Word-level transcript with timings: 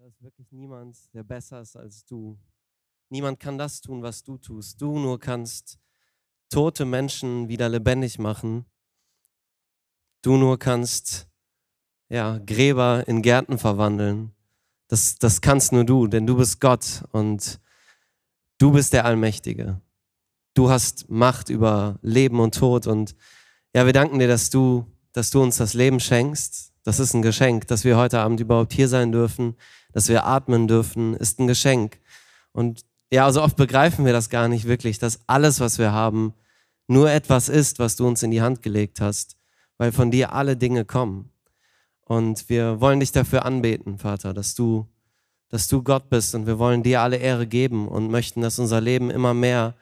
Da 0.00 0.06
ist 0.06 0.22
wirklich 0.22 0.50
niemand, 0.50 0.96
der 1.12 1.22
besser 1.22 1.60
ist 1.60 1.76
als 1.76 2.06
du. 2.06 2.38
Niemand 3.10 3.38
kann 3.38 3.58
das 3.58 3.82
tun, 3.82 4.02
was 4.02 4.22
du 4.22 4.38
tust. 4.38 4.80
Du 4.80 4.98
nur 4.98 5.20
kannst 5.20 5.78
tote 6.48 6.86
Menschen 6.86 7.50
wieder 7.50 7.68
lebendig 7.68 8.18
machen. 8.18 8.64
Du 10.22 10.38
nur 10.38 10.58
kannst 10.58 11.28
ja, 12.08 12.38
Gräber 12.38 13.06
in 13.08 13.20
Gärten 13.20 13.58
verwandeln. 13.58 14.32
Das, 14.88 15.18
das 15.18 15.42
kannst 15.42 15.70
nur 15.70 15.84
du, 15.84 16.06
denn 16.06 16.26
du 16.26 16.34
bist 16.34 16.62
Gott 16.62 17.04
und 17.12 17.60
du 18.56 18.72
bist 18.72 18.94
der 18.94 19.04
Allmächtige. 19.04 19.82
Du 20.54 20.70
hast 20.70 21.10
Macht 21.10 21.50
über 21.50 21.98
Leben 22.00 22.40
und 22.40 22.54
Tod 22.54 22.86
und 22.86 23.14
ja, 23.74 23.84
wir 23.84 23.92
danken 23.92 24.18
dir, 24.18 24.28
dass 24.28 24.48
du, 24.48 24.86
dass 25.12 25.28
du 25.28 25.42
uns 25.42 25.58
das 25.58 25.74
Leben 25.74 26.00
schenkst. 26.00 26.69
Das 26.82 27.00
ist 27.00 27.14
ein 27.14 27.22
Geschenk, 27.22 27.66
dass 27.66 27.84
wir 27.84 27.96
heute 27.96 28.20
Abend 28.20 28.40
überhaupt 28.40 28.72
hier 28.72 28.88
sein 28.88 29.12
dürfen 29.12 29.56
dass 29.92 30.08
wir 30.08 30.26
atmen 30.26 30.68
dürfen, 30.68 31.14
ist 31.14 31.38
ein 31.38 31.46
Geschenk. 31.46 31.98
Und 32.52 32.84
ja, 33.12 33.30
so 33.32 33.42
oft 33.42 33.56
begreifen 33.56 34.04
wir 34.04 34.12
das 34.12 34.30
gar 34.30 34.48
nicht 34.48 34.66
wirklich, 34.66 34.98
dass 34.98 35.20
alles, 35.26 35.60
was 35.60 35.78
wir 35.78 35.92
haben, 35.92 36.34
nur 36.86 37.10
etwas 37.10 37.48
ist, 37.48 37.78
was 37.78 37.96
du 37.96 38.06
uns 38.06 38.22
in 38.22 38.30
die 38.30 38.42
Hand 38.42 38.62
gelegt 38.62 39.00
hast, 39.00 39.36
weil 39.78 39.92
von 39.92 40.10
dir 40.10 40.32
alle 40.32 40.56
Dinge 40.56 40.84
kommen. 40.84 41.30
Und 42.04 42.48
wir 42.48 42.80
wollen 42.80 43.00
dich 43.00 43.12
dafür 43.12 43.44
anbeten, 43.44 43.98
Vater, 43.98 44.34
dass 44.34 44.54
du, 44.54 44.88
dass 45.48 45.68
du 45.68 45.82
Gott 45.82 46.08
bist 46.10 46.34
und 46.34 46.46
wir 46.46 46.58
wollen 46.58 46.82
dir 46.82 47.00
alle 47.00 47.16
Ehre 47.16 47.46
geben 47.46 47.86
und 47.86 48.10
möchten, 48.10 48.40
dass 48.40 48.58
unser 48.58 48.80
Leben 48.80 49.10
immer 49.10 49.34
mehr 49.34 49.76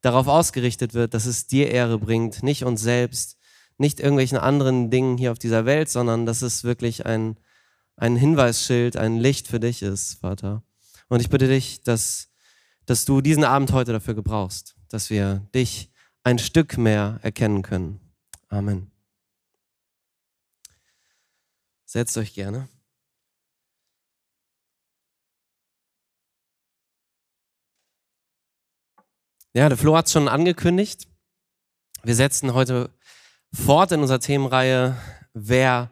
darauf 0.00 0.28
ausgerichtet 0.28 0.94
wird, 0.94 1.14
dass 1.14 1.26
es 1.26 1.46
dir 1.46 1.70
Ehre 1.70 1.98
bringt, 1.98 2.42
nicht 2.42 2.64
uns 2.64 2.82
selbst, 2.82 3.38
nicht 3.78 4.00
irgendwelchen 4.00 4.38
anderen 4.38 4.90
Dingen 4.90 5.18
hier 5.18 5.32
auf 5.32 5.38
dieser 5.38 5.66
Welt, 5.66 5.88
sondern 5.88 6.26
dass 6.26 6.42
es 6.42 6.64
wirklich 6.64 7.06
ein, 7.06 7.38
ein 7.96 8.16
Hinweisschild, 8.16 8.96
ein 8.96 9.18
Licht 9.18 9.48
für 9.48 9.60
dich 9.60 9.82
ist, 9.82 10.14
Vater. 10.20 10.62
Und 11.08 11.20
ich 11.20 11.28
bitte 11.28 11.48
dich, 11.48 11.82
dass, 11.82 12.30
dass 12.86 13.04
du 13.04 13.20
diesen 13.20 13.44
Abend 13.44 13.72
heute 13.72 13.92
dafür 13.92 14.14
gebrauchst, 14.14 14.76
dass 14.88 15.10
wir 15.10 15.46
dich 15.54 15.90
ein 16.22 16.38
Stück 16.38 16.78
mehr 16.78 17.18
erkennen 17.22 17.62
können. 17.62 18.00
Amen. 18.48 18.90
Setzt 21.84 22.16
euch 22.16 22.34
gerne. 22.34 22.68
Ja, 29.52 29.68
der 29.68 29.78
Flo 29.78 29.96
hat 29.96 30.06
es 30.06 30.12
schon 30.12 30.26
angekündigt. 30.26 31.06
Wir 32.02 32.16
setzen 32.16 32.54
heute 32.54 32.90
fort 33.54 33.92
in 33.92 34.00
unserer 34.00 34.20
Themenreihe, 34.20 34.96
wer 35.32 35.90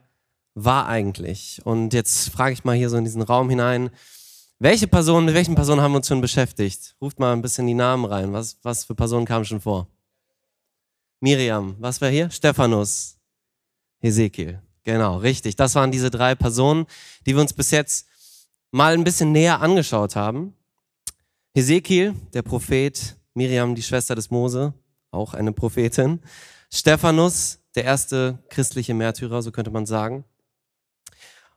war 0.54 0.86
eigentlich? 0.86 1.60
Und 1.64 1.94
jetzt 1.94 2.28
frage 2.30 2.52
ich 2.52 2.64
mal 2.64 2.76
hier 2.76 2.90
so 2.90 2.96
in 2.96 3.04
diesen 3.04 3.22
Raum 3.22 3.48
hinein, 3.48 3.90
welche 4.58 4.86
Personen, 4.86 5.26
mit 5.26 5.34
welchen 5.34 5.54
Personen 5.54 5.80
haben 5.80 5.92
wir 5.92 5.96
uns 5.96 6.08
schon 6.08 6.20
beschäftigt? 6.20 6.94
Ruft 7.00 7.18
mal 7.18 7.32
ein 7.32 7.42
bisschen 7.42 7.66
die 7.66 7.74
Namen 7.74 8.04
rein. 8.04 8.32
Was, 8.32 8.58
was 8.62 8.84
für 8.84 8.94
Personen 8.94 9.26
kamen 9.26 9.44
schon 9.44 9.60
vor? 9.60 9.88
Miriam, 11.20 11.76
was 11.78 12.00
war 12.00 12.08
hier? 12.10 12.30
Stephanus, 12.30 13.16
Ezekiel. 14.00 14.60
Genau, 14.84 15.18
richtig. 15.18 15.56
Das 15.56 15.74
waren 15.74 15.90
diese 15.90 16.10
drei 16.10 16.34
Personen, 16.34 16.86
die 17.26 17.34
wir 17.34 17.40
uns 17.40 17.52
bis 17.52 17.70
jetzt 17.70 18.06
mal 18.70 18.94
ein 18.94 19.04
bisschen 19.04 19.32
näher 19.32 19.60
angeschaut 19.60 20.16
haben. 20.16 20.54
Ezekiel, 21.54 22.14
der 22.32 22.42
Prophet, 22.42 23.16
Miriam, 23.34 23.74
die 23.74 23.82
Schwester 23.82 24.14
des 24.14 24.30
Mose, 24.30 24.74
auch 25.10 25.34
eine 25.34 25.52
Prophetin. 25.52 26.20
Stephanus, 26.74 27.58
der 27.74 27.84
erste 27.84 28.38
christliche 28.48 28.94
Märtyrer, 28.94 29.42
so 29.42 29.52
könnte 29.52 29.70
man 29.70 29.84
sagen. 29.84 30.24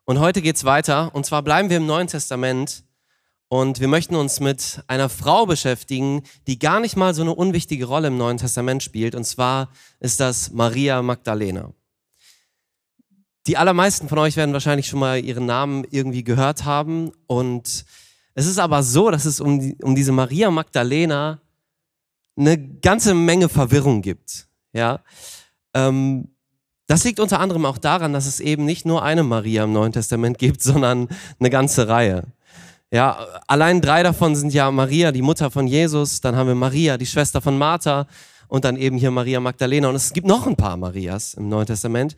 Und 0.04 0.20
heute 0.20 0.42
geht's 0.42 0.66
weiter. 0.66 1.16
Und 1.16 1.26
zwar 1.26 1.42
bleiben 1.42 1.70
wir 1.70 1.78
im 1.78 1.86
Neuen 1.86 2.08
Testament 2.08 2.84
und 3.48 3.80
wir 3.80 3.88
möchten 3.88 4.16
uns 4.16 4.42
mit 4.42 4.84
einer 4.88 5.08
Frau 5.08 5.46
beschäftigen, 5.46 6.24
die 6.48 6.60
gar 6.60 6.82
nicht 6.82 6.98
mal 6.98 7.14
so 7.14 7.22
eine 7.22 7.34
unwichtige 7.34 7.86
Rolle 7.86 8.10
im 8.10 8.18
Neuen 8.18 8.38
Testament 8.38 8.84
spielt. 8.84 9.16
Und 9.16 9.24
zwar 9.24 9.70
ist 10.02 10.20
das 10.20 10.52
Maria 10.52 11.02
Magdalena. 11.02 11.72
Die 13.48 13.56
allermeisten 13.56 14.10
von 14.10 14.18
euch 14.18 14.36
werden 14.36 14.52
wahrscheinlich 14.52 14.88
schon 14.88 15.00
mal 15.00 15.24
ihren 15.24 15.46
Namen 15.46 15.86
irgendwie 15.92 16.26
gehört 16.26 16.66
haben. 16.66 17.14
Und 17.26 17.86
es 18.34 18.48
ist 18.48 18.60
aber 18.60 18.84
so, 18.84 19.12
dass 19.12 19.24
es 19.24 19.40
um, 19.40 19.62
die, 19.62 19.78
um 19.82 19.96
diese 19.96 20.12
Maria 20.12 20.52
Magdalena 20.52 21.40
eine 22.36 22.58
ganze 22.58 23.14
Menge 23.14 23.48
Verwirrung 23.48 24.02
gibt. 24.02 24.50
Ja. 24.76 25.00
Ähm, 25.74 26.28
das 26.88 27.04
liegt 27.04 27.20
unter 27.20 27.40
anderem 27.40 27.66
auch 27.66 27.78
daran, 27.78 28.14
dass 28.14 28.28
es 28.28 28.40
eben 28.40 28.66
nicht 28.66 28.86
nur 28.86 29.02
eine 29.02 29.24
Maria 29.24 29.64
im 29.64 29.74
Neuen 29.74 29.94
Testament 29.94 30.38
gibt, 30.38 30.62
sondern 30.62 31.08
eine 31.40 31.50
ganze 31.50 31.88
Reihe. 31.88 32.24
Ja, 32.92 33.18
allein 33.48 33.82
drei 33.82 34.04
davon 34.04 34.36
sind 34.36 34.54
ja 34.54 34.70
Maria, 34.70 35.12
die 35.12 35.24
Mutter 35.24 35.50
von 35.50 35.66
Jesus, 35.66 36.22
dann 36.22 36.36
haben 36.36 36.48
wir 36.48 36.56
Maria, 36.56 36.98
die 36.98 37.06
Schwester 37.08 37.42
von 37.42 37.58
Martha 37.58 38.06
und 38.48 38.64
dann 38.64 38.78
eben 38.78 38.98
hier 38.98 39.12
Maria 39.12 39.40
Magdalena 39.40 39.90
und 39.90 39.96
es 39.96 40.14
gibt 40.14 40.28
noch 40.28 40.46
ein 40.46 40.56
paar 40.56 40.78
Marias 40.78 41.34
im 41.34 41.50
Neuen 41.50 41.66
Testament 41.66 42.16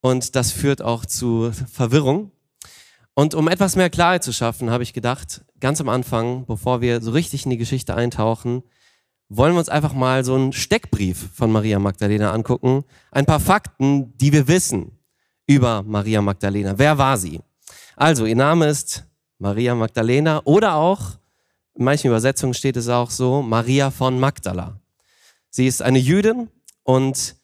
und 0.00 0.36
das 0.36 0.52
führt 0.52 0.80
auch 0.82 1.04
zu 1.04 1.50
Verwirrung. 1.72 2.30
Und 3.14 3.34
um 3.34 3.48
etwas 3.48 3.74
mehr 3.74 3.90
Klarheit 3.90 4.22
zu 4.22 4.32
schaffen, 4.32 4.70
habe 4.70 4.84
ich 4.84 4.92
gedacht, 4.92 5.42
ganz 5.58 5.80
am 5.80 5.88
Anfang, 5.88 6.46
bevor 6.46 6.80
wir 6.80 7.00
so 7.02 7.10
richtig 7.10 7.44
in 7.44 7.50
die 7.50 7.58
Geschichte 7.58 7.94
eintauchen, 7.94 8.62
wollen 9.30 9.54
wir 9.54 9.60
uns 9.60 9.68
einfach 9.68 9.94
mal 9.94 10.24
so 10.24 10.34
einen 10.34 10.52
Steckbrief 10.52 11.30
von 11.32 11.52
Maria 11.52 11.78
Magdalena 11.78 12.32
angucken. 12.32 12.84
Ein 13.12 13.26
paar 13.26 13.40
Fakten, 13.40 14.16
die 14.18 14.32
wir 14.32 14.48
wissen 14.48 14.98
über 15.46 15.82
Maria 15.84 16.20
Magdalena. 16.20 16.76
Wer 16.76 16.98
war 16.98 17.16
sie? 17.16 17.40
Also, 17.96 18.26
ihr 18.26 18.36
Name 18.36 18.66
ist 18.66 19.04
Maria 19.38 19.74
Magdalena 19.74 20.42
oder 20.44 20.74
auch, 20.74 21.18
in 21.74 21.84
manchen 21.84 22.08
Übersetzungen 22.08 22.54
steht 22.54 22.76
es 22.76 22.88
auch 22.88 23.10
so, 23.10 23.40
Maria 23.40 23.92
von 23.92 24.18
Magdala. 24.18 24.80
Sie 25.48 25.66
ist 25.66 25.80
eine 25.80 25.98
Jüdin 25.98 26.48
und 26.82 27.36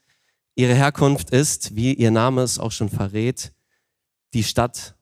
ihre 0.56 0.74
Herkunft 0.74 1.30
ist, 1.30 1.76
wie 1.76 1.94
ihr 1.94 2.10
Name 2.10 2.42
es 2.42 2.58
auch 2.58 2.72
schon 2.72 2.88
verrät, 2.88 3.53
die 4.34 4.42
Stadt 4.44 4.97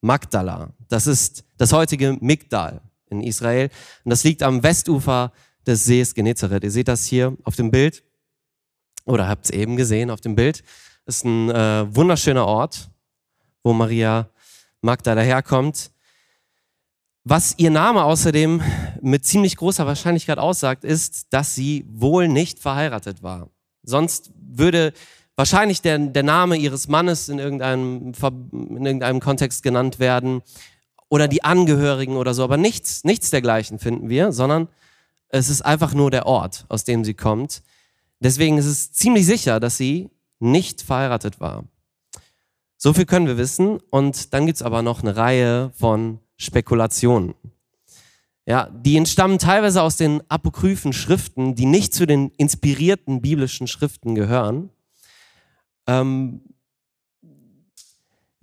Magdala. 0.00 0.70
Das 0.88 1.08
ist 1.08 1.44
das 1.56 1.72
heutige 1.72 2.16
Migdal 2.20 2.80
in 3.10 3.22
Israel 3.22 3.70
und 4.04 4.10
das 4.10 4.22
liegt 4.22 4.42
am 4.44 4.62
Westufer 4.62 5.32
des 5.66 5.84
Sees 5.84 6.14
Genezareth. 6.14 6.64
Ihr 6.64 6.70
seht 6.70 6.88
das 6.88 7.04
hier 7.04 7.36
auf 7.44 7.56
dem 7.56 7.70
Bild 7.70 8.04
oder 9.04 9.28
habt 9.28 9.46
es 9.46 9.50
eben 9.50 9.76
gesehen 9.76 10.10
auf 10.10 10.20
dem 10.20 10.34
Bild. 10.34 10.62
Ist 11.06 11.24
ein 11.24 11.50
äh, 11.50 11.94
wunderschöner 11.94 12.46
Ort, 12.46 12.90
wo 13.62 13.72
Maria 13.72 14.28
Magda 14.82 15.14
daherkommt. 15.14 15.90
Was 17.24 17.54
ihr 17.58 17.70
Name 17.70 18.04
außerdem 18.04 18.62
mit 19.02 19.24
ziemlich 19.26 19.56
großer 19.56 19.86
Wahrscheinlichkeit 19.86 20.38
aussagt, 20.38 20.84
ist, 20.84 21.26
dass 21.30 21.54
sie 21.54 21.84
wohl 21.88 22.28
nicht 22.28 22.58
verheiratet 22.58 23.22
war. 23.22 23.50
Sonst 23.82 24.30
würde 24.38 24.92
wahrscheinlich 25.36 25.82
der, 25.82 25.98
der 25.98 26.22
Name 26.22 26.56
ihres 26.56 26.88
Mannes 26.88 27.28
in 27.28 27.38
irgendeinem, 27.38 28.12
in 28.50 28.84
irgendeinem 28.86 29.20
Kontext 29.20 29.62
genannt 29.62 29.98
werden 29.98 30.42
oder 31.08 31.28
die 31.28 31.44
Angehörigen 31.44 32.16
oder 32.16 32.34
so, 32.34 32.44
aber 32.44 32.56
nichts, 32.56 33.04
nichts 33.04 33.30
dergleichen 33.30 33.78
finden 33.78 34.08
wir, 34.08 34.32
sondern 34.32 34.68
es 35.28 35.48
ist 35.48 35.62
einfach 35.62 35.94
nur 35.94 36.10
der 36.10 36.26
Ort, 36.26 36.64
aus 36.68 36.84
dem 36.84 37.04
sie 37.04 37.14
kommt. 37.14 37.62
Deswegen 38.20 38.58
ist 38.58 38.66
es 38.66 38.92
ziemlich 38.92 39.26
sicher, 39.26 39.60
dass 39.60 39.76
sie 39.76 40.10
nicht 40.38 40.82
verheiratet 40.82 41.40
war. 41.40 41.64
So 42.76 42.92
viel 42.92 43.06
können 43.06 43.26
wir 43.26 43.36
wissen. 43.36 43.80
Und 43.90 44.32
dann 44.32 44.46
gibt's 44.46 44.62
aber 44.62 44.82
noch 44.82 45.02
eine 45.02 45.16
Reihe 45.16 45.70
von 45.74 46.20
Spekulationen. 46.36 47.34
Ja, 48.46 48.70
die 48.70 48.96
entstammen 48.96 49.38
teilweise 49.38 49.82
aus 49.82 49.96
den 49.96 50.22
apokryphen 50.30 50.94
Schriften, 50.94 51.54
die 51.54 51.66
nicht 51.66 51.92
zu 51.92 52.06
den 52.06 52.30
inspirierten 52.30 53.20
biblischen 53.20 53.66
Schriften 53.66 54.14
gehören. 54.14 54.70
Ähm, 55.86 56.40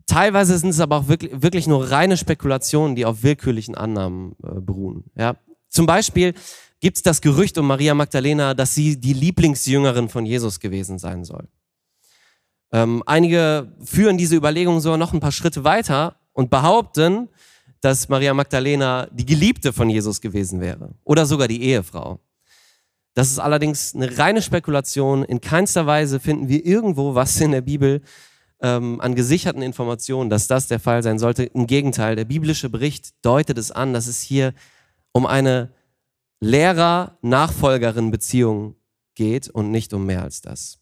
teilweise 0.05 0.59
sind 0.59 0.69
es 0.69 0.79
aber 0.79 0.97
auch 0.97 1.07
wirklich, 1.07 1.41
wirklich 1.41 1.65
nur 1.65 1.89
reine 1.89 2.17
Spekulationen, 2.17 2.95
die 2.95 3.05
auf 3.05 3.23
willkürlichen 3.23 3.73
Annahmen 3.73 4.35
äh, 4.43 4.59
beruhen. 4.59 5.05
Ja, 5.15 5.37
zum 5.69 5.87
Beispiel 5.87 6.35
gibt 6.85 6.97
es 6.97 7.01
das 7.01 7.19
Gerücht 7.19 7.57
um 7.57 7.65
Maria 7.65 7.95
Magdalena, 7.95 8.53
dass 8.53 8.75
sie 8.75 8.95
die 8.95 9.13
Lieblingsjüngerin 9.13 10.07
von 10.07 10.23
Jesus 10.23 10.59
gewesen 10.59 10.99
sein 10.99 11.23
soll. 11.23 11.47
Ähm, 12.71 13.01
einige 13.07 13.73
führen 13.83 14.19
diese 14.19 14.35
Überlegung 14.35 14.79
sogar 14.79 14.99
noch 14.99 15.11
ein 15.11 15.19
paar 15.19 15.31
Schritte 15.31 15.63
weiter 15.63 16.19
und 16.33 16.51
behaupten, 16.51 17.29
dass 17.81 18.07
Maria 18.07 18.35
Magdalena 18.35 19.07
die 19.11 19.25
Geliebte 19.25 19.73
von 19.73 19.89
Jesus 19.89 20.21
gewesen 20.21 20.61
wäre 20.61 20.93
oder 21.03 21.25
sogar 21.25 21.47
die 21.47 21.63
Ehefrau. 21.63 22.19
Das 23.15 23.31
ist 23.31 23.39
allerdings 23.39 23.95
eine 23.95 24.15
reine 24.19 24.43
Spekulation. 24.43 25.23
In 25.23 25.41
keinster 25.41 25.87
Weise 25.87 26.19
finden 26.19 26.49
wir 26.49 26.63
irgendwo 26.63 27.15
was 27.15 27.41
in 27.41 27.53
der 27.53 27.61
Bibel 27.61 28.03
ähm, 28.61 29.01
an 29.01 29.15
gesicherten 29.15 29.63
Informationen, 29.63 30.29
dass 30.29 30.45
das 30.45 30.67
der 30.67 30.79
Fall 30.79 31.01
sein 31.01 31.17
sollte. 31.17 31.45
Im 31.45 31.65
Gegenteil, 31.65 32.15
der 32.15 32.25
biblische 32.25 32.69
Bericht 32.69 33.15
deutet 33.23 33.57
es 33.57 33.71
an, 33.71 33.91
dass 33.91 34.05
es 34.05 34.21
hier 34.21 34.53
um 35.13 35.25
eine 35.25 35.71
Lehrer-Nachfolgerin-Beziehung 36.39 38.75
geht 39.15 39.49
und 39.49 39.71
nicht 39.71 39.93
um 39.93 40.05
mehr 40.05 40.23
als 40.23 40.41
das. 40.41 40.79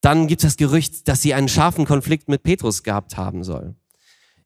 Dann 0.00 0.26
gibt 0.26 0.44
es 0.44 0.52
das 0.52 0.58
Gerücht, 0.58 1.08
dass 1.08 1.22
sie 1.22 1.34
einen 1.34 1.48
scharfen 1.48 1.86
Konflikt 1.86 2.28
mit 2.28 2.42
Petrus 2.42 2.82
gehabt 2.82 3.16
haben 3.16 3.42
soll. 3.42 3.74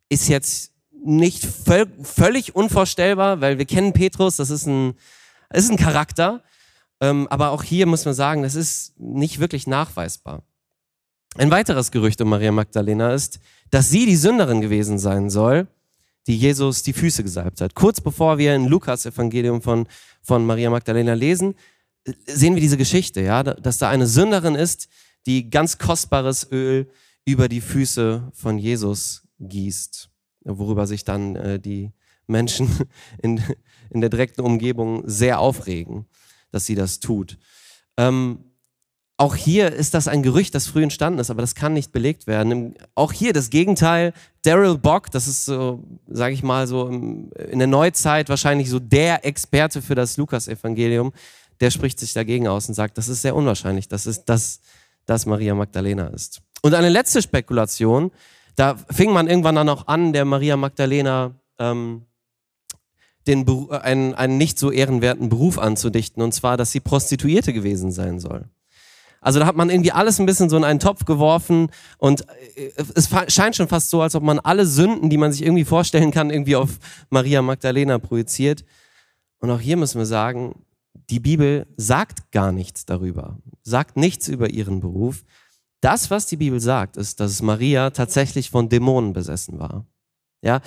Ist 0.09 0.29
jetzt 0.29 0.73
nicht 1.05 1.45
völ 1.45 1.87
völlig 2.03 2.55
unvorstellbar, 2.55 3.41
weil 3.41 3.59
wir 3.59 3.65
kennen 3.65 3.93
Petrus, 3.93 4.37
das 4.37 4.51
ist 4.51 4.67
ein, 4.67 4.95
ist 5.53 5.71
ein 5.71 5.77
Charakter. 5.77 6.43
Ähm, 7.01 7.29
aber 7.29 7.51
auch 7.51 7.63
hier 7.63 7.87
muss 7.87 8.05
man 8.05 8.15
sagen, 8.15 8.43
das 8.43 8.55
ist 8.55 8.99
nicht 8.99 9.39
wirklich 9.39 9.67
nachweisbar. 9.67 10.43
Ein 11.37 11.51
weiteres 11.51 11.91
Gerücht 11.91 12.21
um 12.21 12.29
Maria 12.29 12.53
Magdalena 12.53 13.13
ist, 13.13 13.39
dass 13.71 13.91
sie 13.91 14.07
die 14.07 14.17
Sünderin 14.17 14.61
gewesen 14.61 14.99
sein 14.99 15.31
soll, 15.31 15.69
die 16.29 16.37
Jesus 16.37 16.83
die 16.83 16.93
Füße 16.93 17.25
gesalbt 17.25 17.61
hat. 17.61 17.75
Kurz 17.75 18.01
bevor 18.01 18.39
wir 18.39 18.55
in 18.55 18.67
Lukas 18.67 19.07
Evangelium 19.07 19.63
von, 19.63 19.89
von 20.23 20.45
Maria 20.45 20.69
Magdalena 20.71 21.15
lesen, 21.15 21.55
sehen 22.27 22.55
wir 22.55 22.61
diese 22.61 22.77
Geschichte, 22.77 23.23
ja, 23.23 23.43
dass 23.43 23.79
da 23.79 23.89
eine 23.89 24.07
Sünderin 24.07 24.55
ist, 24.55 24.89
die 25.27 25.51
ganz 25.51 25.79
kostbares 25.79 26.53
Öl 26.53 26.91
über 27.25 27.49
die 27.49 27.63
Füße 27.63 28.31
von 28.35 28.59
Jesus 28.59 29.23
gießt, 29.41 30.11
worüber 30.45 30.87
sich 30.87 31.05
dann 31.05 31.35
äh, 31.37 31.59
die 31.59 31.93
Menschen 32.27 32.69
in, 33.23 33.43
in 33.91 34.01
der 34.03 34.11
direkten 34.11 34.43
Umgebung 34.43 35.03
sehr 35.07 35.41
aufregen, 35.41 36.07
dass 36.51 36.67
sie 36.67 36.75
das 36.75 37.01
tut. 37.01 37.39
Ähm, 37.97 38.48
auch 39.21 39.35
hier 39.35 39.73
ist 39.73 39.95
das 39.95 40.07
ein 40.07 40.23
Gerücht, 40.23 40.55
das 40.55 40.69
früh 40.69 40.85
entstanden 40.85 41.19
ist, 41.19 41.29
aber 41.29 41.41
das 41.41 41.57
kann 41.57 41.73
nicht 41.73 41.91
belegt 41.91 42.29
werden. 42.29 42.75
Auch 42.95 43.13
hier 43.13 43.33
das 43.33 43.51
Gegenteil. 43.51 44.13
Daryl 44.43 44.79
Bock, 44.79 45.11
das 45.11 45.27
ist 45.27 45.45
so, 45.45 45.83
sage 46.07 46.35
ich 46.35 46.45
mal, 46.45 46.69
so 46.69 46.87
in 46.87 47.59
der 47.59 47.67
Neuzeit 47.67 48.29
wahrscheinlich 48.29 48.71
so 48.71 48.79
der 48.79 49.27
Experte 49.27 49.83
für 49.83 49.97
das 49.97 50.17
Lukas-Evangelium, 50.17 51.13
der 51.59 51.73
spricht 51.73 51.99
sich 51.99 52.13
dagegen 52.13 52.47
aus 52.47 52.69
und 52.69 52.75
sagt, 52.75 52.97
das 52.97 53.09
ist 53.09 53.23
sehr 53.23 53.35
unwahrscheinlich, 53.35 53.89
dass 53.89 54.07
es 54.07 54.25
das, 54.25 54.61
das 55.05 55.27
Maria 55.27 55.57
Magdalena 55.57 56.07
ist. 56.07 56.41
Und 56.63 56.75
eine 56.75 56.89
letzte 56.89 57.21
Spekulation, 57.21 58.13
da 58.55 58.77
fing 58.89 59.13
man 59.13 59.27
irgendwann 59.27 59.57
dann 59.57 59.69
auch 59.69 59.89
an, 59.89 60.13
der 60.13 60.27
Maria 60.27 60.57
Magdalena 60.57 61.35
ähm, 61.59 62.03
den, 63.27 63.45
einen, 63.71 64.15
einen 64.15 64.39
nicht 64.39 64.61
so 64.61 64.71
ehrenwerten 64.71 65.29
Beruf 65.29 65.59
anzudichten, 65.59 66.23
und 66.23 66.33
zwar, 66.33 66.57
dass 66.57 66.71
sie 66.71 66.81
Prostituierte 66.81 67.53
gewesen 67.53 67.91
sein 67.91 68.21
soll. 68.21 68.49
Also 69.21 69.41
da 69.41 69.47
hat 69.47 69.57
man 69.57 69.71
irgendwie 69.71 69.93
alles 69.93 70.21
ein 70.21 70.27
bisschen 70.27 70.49
so 70.49 70.57
in 70.57 70.65
einen 70.65 70.81
Topf 70.81 71.05
geworfen 71.05 71.71
und 71.99 72.25
äh, 72.57 72.71
es 72.95 73.09
scheint 73.29 73.57
schon 73.57 73.69
fast 73.69 73.91
so, 73.91 74.01
als 74.01 74.15
ob 74.15 74.23
man 74.23 74.39
alle 74.39 74.67
Sünden, 74.67 75.11
die 75.11 75.17
man 75.17 75.33
sich 75.33 75.43
irgendwie 75.43 75.65
vorstellen 75.65 76.11
kann, 76.11 76.31
irgendwie 76.31 76.57
auf 76.57 76.79
Maria 77.11 77.43
Magdalena 77.43 77.99
projiziert. 77.99 78.65
Und 79.41 79.51
auch 79.51 79.61
hier 79.61 79.77
müssen 79.77 79.99
wir 79.99 80.07
sagen, 80.07 80.55
die 81.11 81.21
Bibel 81.21 81.67
sagt 81.77 82.33
gar 82.33 82.53
nichts 82.53 82.87
darüber, 82.87 83.39
sagt 83.63 83.97
nichts 83.97 84.29
über 84.29 84.51
ihren 84.51 84.81
Beruf. 84.81 85.25
Das, 85.81 86.11
was 86.11 86.27
die 86.27 86.37
Bibel 86.37 86.61
sagt, 86.61 86.97
ist, 86.97 87.21
dass 87.21 87.41
Maria 87.41 87.91
tatsächlich 87.91 88.51
von 88.51 88.69
Dämonen 88.69 89.13
besessen 89.13 89.59
war. 89.59 89.87
Ja, 90.43 90.61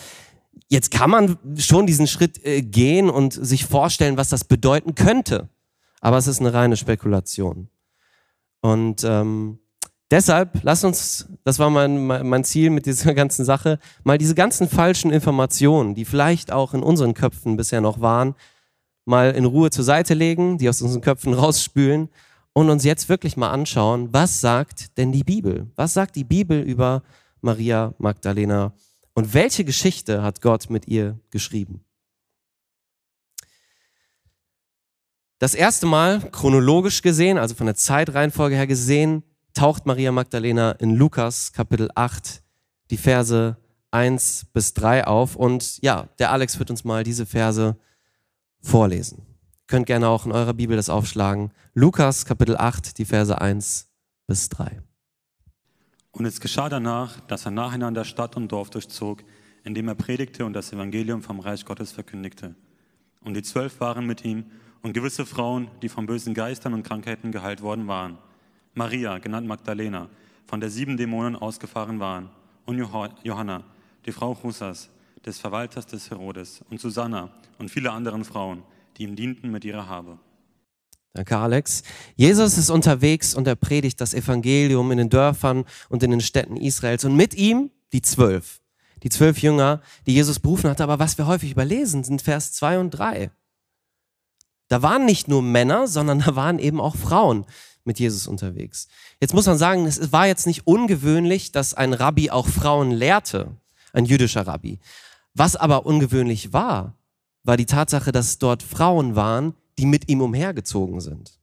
jetzt 0.70 0.92
kann 0.92 1.10
man 1.10 1.38
schon 1.58 1.86
diesen 1.86 2.08
Schritt 2.08 2.44
äh, 2.46 2.62
gehen 2.62 3.10
und 3.10 3.34
sich 3.34 3.66
vorstellen, 3.66 4.18
was 4.18 4.30
das 4.30 4.46
bedeuten 4.46 4.96
könnte. 4.96 5.50
Aber 6.00 6.18
es 6.18 6.28
ist 6.28 6.40
eine 6.40 6.54
reine 6.54 6.78
Spekulation. 6.78 7.70
Und 8.62 9.04
ähm, 9.04 9.60
deshalb, 10.12 10.60
lass 10.64 10.84
uns, 10.84 11.28
das 11.44 11.60
war 11.60 11.70
mein, 11.70 12.06
mein 12.06 12.44
Ziel 12.44 12.70
mit 12.70 12.86
dieser 12.86 13.14
ganzen 13.16 13.46
Sache, 13.46 13.80
mal 14.04 14.18
diese 14.18 14.36
ganzen 14.36 14.70
falschen 14.70 15.12
Informationen, 15.12 15.96
die 15.96 16.06
vielleicht 16.06 16.52
auch 16.52 16.74
in 16.74 16.84
unseren 16.84 17.14
Köpfen 17.14 17.58
bisher 17.58 17.82
noch 17.82 18.02
waren, 18.02 18.36
mal 19.06 19.32
in 19.32 19.46
Ruhe 19.46 19.72
zur 19.72 19.84
Seite 19.84 20.14
legen, 20.14 20.58
die 20.58 20.70
aus 20.70 20.82
unseren 20.82 21.02
Köpfen 21.02 21.34
rausspülen 21.34 22.10
und 22.54 22.70
uns 22.70 22.84
jetzt 22.84 23.10
wirklich 23.10 23.38
mal 23.38 23.50
anschauen, 23.50 24.10
was 24.12 24.42
sagt 24.42 24.98
denn 24.98 25.12
die 25.12 25.24
Bibel? 25.24 25.72
Was 25.76 25.94
sagt 25.94 26.16
die 26.16 26.24
Bibel 26.24 26.62
über 26.62 27.02
Maria 27.42 27.94
Magdalena 27.98 28.74
und 29.14 29.34
welche 29.34 29.66
Geschichte 29.66 30.22
hat 30.22 30.42
Gott 30.42 30.70
mit 30.70 30.88
ihr 30.88 31.20
geschrieben? 31.32 31.84
Das 35.42 35.56
erste 35.56 35.88
Mal, 35.88 36.20
chronologisch 36.30 37.02
gesehen, 37.02 37.40
also 37.40 37.56
von 37.56 37.66
der 37.66 37.74
Zeitreihenfolge 37.74 38.56
her 38.56 38.68
gesehen, 38.68 39.24
taucht 39.56 39.88
Maria 39.88 40.12
Magdalena 40.12 40.74
in 40.74 40.96
Lukas 40.96 41.52
Kapitel 41.52 41.90
8 41.96 42.44
die 42.92 42.98
Verse 42.98 43.58
1 43.90 44.46
bis 44.54 44.76
3 44.76 45.08
auf. 45.08 45.36
Und 45.36 45.82
ja, 45.82 46.10
der 46.20 46.32
Alex 46.32 46.60
wird 46.60 46.70
uns 46.70 46.84
mal 46.84 47.04
diese 47.04 47.26
Verse 47.26 47.76
vorlesen. 48.60 49.18
Ihr 49.18 49.66
könnt 49.66 49.88
gerne 49.88 50.10
auch 50.10 50.28
in 50.28 50.32
eurer 50.32 50.54
Bibel 50.54 50.78
das 50.78 50.92
aufschlagen. 50.92 51.52
Lukas 51.74 52.26
Kapitel 52.26 52.56
8, 52.56 53.00
die 53.00 53.06
Verse 53.06 53.42
1 53.42 53.90
bis 54.28 54.48
3. 54.50 54.84
Und 56.12 56.26
es 56.26 56.40
geschah 56.40 56.70
danach, 56.70 57.20
dass 57.22 57.46
er 57.46 57.52
nacheinander 57.52 58.06
Stadt 58.06 58.38
und 58.38 58.52
Dorf 58.52 58.70
durchzog, 58.70 59.24
indem 59.64 59.88
er 59.88 59.96
predigte 59.96 60.46
und 60.46 60.54
das 60.54 60.72
Evangelium 60.72 61.24
vom 61.24 61.40
Reich 61.40 61.66
Gottes 61.66 61.92
verkündigte. 61.92 62.54
Und 63.22 63.34
die 63.34 63.42
Zwölf 63.42 63.80
waren 63.80 64.06
mit 64.06 64.24
ihm 64.24 64.46
und 64.82 64.94
gewisse 64.94 65.26
Frauen, 65.26 65.70
die 65.82 65.90
von 65.90 66.06
bösen 66.06 66.34
Geistern 66.34 66.74
und 66.74 66.84
Krankheiten 66.84 67.32
geheilt 67.32 67.62
worden 67.62 67.88
waren. 67.88 68.18
Maria, 68.74 69.18
genannt 69.18 69.48
Magdalena, 69.48 70.10
von 70.48 70.60
der 70.60 70.70
sieben 70.70 70.98
Dämonen 70.98 71.36
ausgefahren 71.36 72.00
waren, 72.00 72.30
und 72.66 72.78
Johanna, 72.78 73.64
die 74.06 74.12
Frau 74.12 74.36
Chusas, 74.36 74.90
des 75.26 75.40
Verwalters 75.40 75.86
des 75.88 76.10
Herodes, 76.10 76.62
und 76.70 76.80
Susanna 76.80 77.30
und 77.58 77.70
viele 77.70 77.92
anderen 77.92 78.24
Frauen, 78.24 78.64
die 78.98 79.04
ihm 79.04 79.16
dienten 79.16 79.52
mit 79.52 79.66
ihrer 79.66 79.88
Habe. 79.88 80.18
Danke, 81.14 81.38
Alex. 81.38 81.84
Jesus 82.16 82.58
ist 82.58 82.70
unterwegs 82.70 83.36
und 83.36 83.46
er 83.46 83.56
predigt 83.56 84.00
das 84.00 84.14
Evangelium 84.14 84.92
in 84.92 84.98
den 84.98 85.10
Dörfern 85.10 85.66
und 85.90 86.04
in 86.04 86.12
den 86.12 86.22
Städten 86.22 86.56
Israels 86.56 87.04
und 87.04 87.16
mit 87.16 87.34
ihm 87.34 87.70
die 87.92 88.02
zwölf. 88.02 88.62
Die 89.04 89.10
zwölf 89.10 89.40
Jünger, 89.42 89.82
die 90.06 90.14
Jesus 90.14 90.40
berufen 90.40 90.70
hatte. 90.70 90.84
Aber 90.84 91.00
was 91.00 91.18
wir 91.18 91.28
häufig 91.28 91.52
überlesen, 91.52 92.04
sind 92.04 92.22
Vers 92.22 92.54
zwei 92.54 92.80
und 92.80 92.92
drei. 92.92 93.32
Da 94.72 94.82
waren 94.82 95.04
nicht 95.04 95.28
nur 95.28 95.42
Männer, 95.42 95.86
sondern 95.86 96.20
da 96.20 96.38
waren 96.38 96.58
eben 96.58 96.80
auch 96.80 96.96
Frauen 96.96 97.46
mit 97.84 98.00
Jesus 98.00 98.26
unterwegs. 98.26 98.88
Jetzt 99.20 99.34
muss 99.34 99.46
man 99.46 99.58
sagen, 99.58 99.86
es 99.86 100.14
war 100.14 100.28
jetzt 100.28 100.48
nicht 100.48 100.66
ungewöhnlich, 100.66 101.52
dass 101.52 101.74
ein 101.74 101.92
Rabbi 101.92 102.32
auch 102.32 102.48
Frauen 102.48 102.90
lehrte, 102.90 103.58
ein 103.92 104.06
jüdischer 104.06 104.48
Rabbi. 104.48 104.80
Was 105.34 105.58
aber 105.58 105.86
ungewöhnlich 105.86 106.54
war, 106.54 106.96
war 107.44 107.58
die 107.58 107.66
Tatsache, 107.66 108.14
dass 108.14 108.38
dort 108.38 108.64
Frauen 108.64 109.18
waren, 109.18 109.56
die 109.78 109.86
mit 109.86 110.08
ihm 110.08 110.22
umhergezogen 110.22 111.02
sind. 111.02 111.38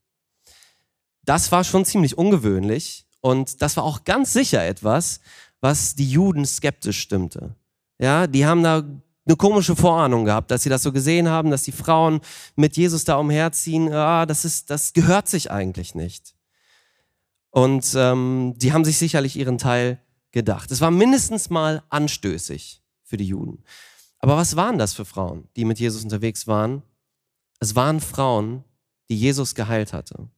Das 1.22 1.52
war 1.52 1.64
schon 1.64 1.84
ziemlich 1.84 2.16
ungewöhnlich 2.16 3.04
und 3.20 3.60
das 3.60 3.76
war 3.76 3.84
auch 3.84 4.04
ganz 4.04 4.32
sicher 4.32 4.64
etwas, 4.64 5.20
was 5.60 5.94
die 5.94 6.10
Juden 6.10 6.46
skeptisch 6.46 7.00
stimmte. 7.00 7.54
Ja, 7.98 8.26
die 8.26 8.46
haben 8.46 8.62
da 8.62 8.84
eine 9.28 9.36
komische 9.36 9.76
Vorahnung 9.76 10.24
gehabt, 10.24 10.50
dass 10.50 10.62
sie 10.62 10.70
das 10.70 10.82
so 10.82 10.90
gesehen 10.90 11.28
haben, 11.28 11.50
dass 11.50 11.62
die 11.62 11.72
Frauen 11.72 12.20
mit 12.56 12.76
Jesus 12.76 13.04
da 13.04 13.16
umherziehen. 13.16 13.92
Ah, 13.92 14.26
das 14.26 14.44
ist, 14.44 14.70
das 14.70 14.94
gehört 14.94 15.28
sich 15.28 15.50
eigentlich 15.50 15.94
nicht. 15.94 16.34
Und 17.50 17.92
ähm, 17.94 18.54
die 18.56 18.72
haben 18.72 18.84
sich 18.84 18.98
sicherlich 18.98 19.36
ihren 19.36 19.58
Teil 19.58 20.00
gedacht. 20.32 20.70
Es 20.70 20.80
war 20.80 20.90
mindestens 20.90 21.50
mal 21.50 21.82
anstößig 21.90 22.82
für 23.04 23.16
die 23.16 23.26
Juden. 23.26 23.62
Aber 24.18 24.36
was 24.36 24.56
waren 24.56 24.78
das 24.78 24.94
für 24.94 25.04
Frauen, 25.04 25.48
die 25.56 25.64
mit 25.64 25.78
Jesus 25.78 26.02
unterwegs 26.02 26.46
waren? 26.46 26.82
Es 27.60 27.74
waren 27.74 28.00
Frauen, 28.00 28.64
die 29.08 29.16
Jesus 29.16 29.54
geheilt 29.54 29.92
hatte. 29.92 30.28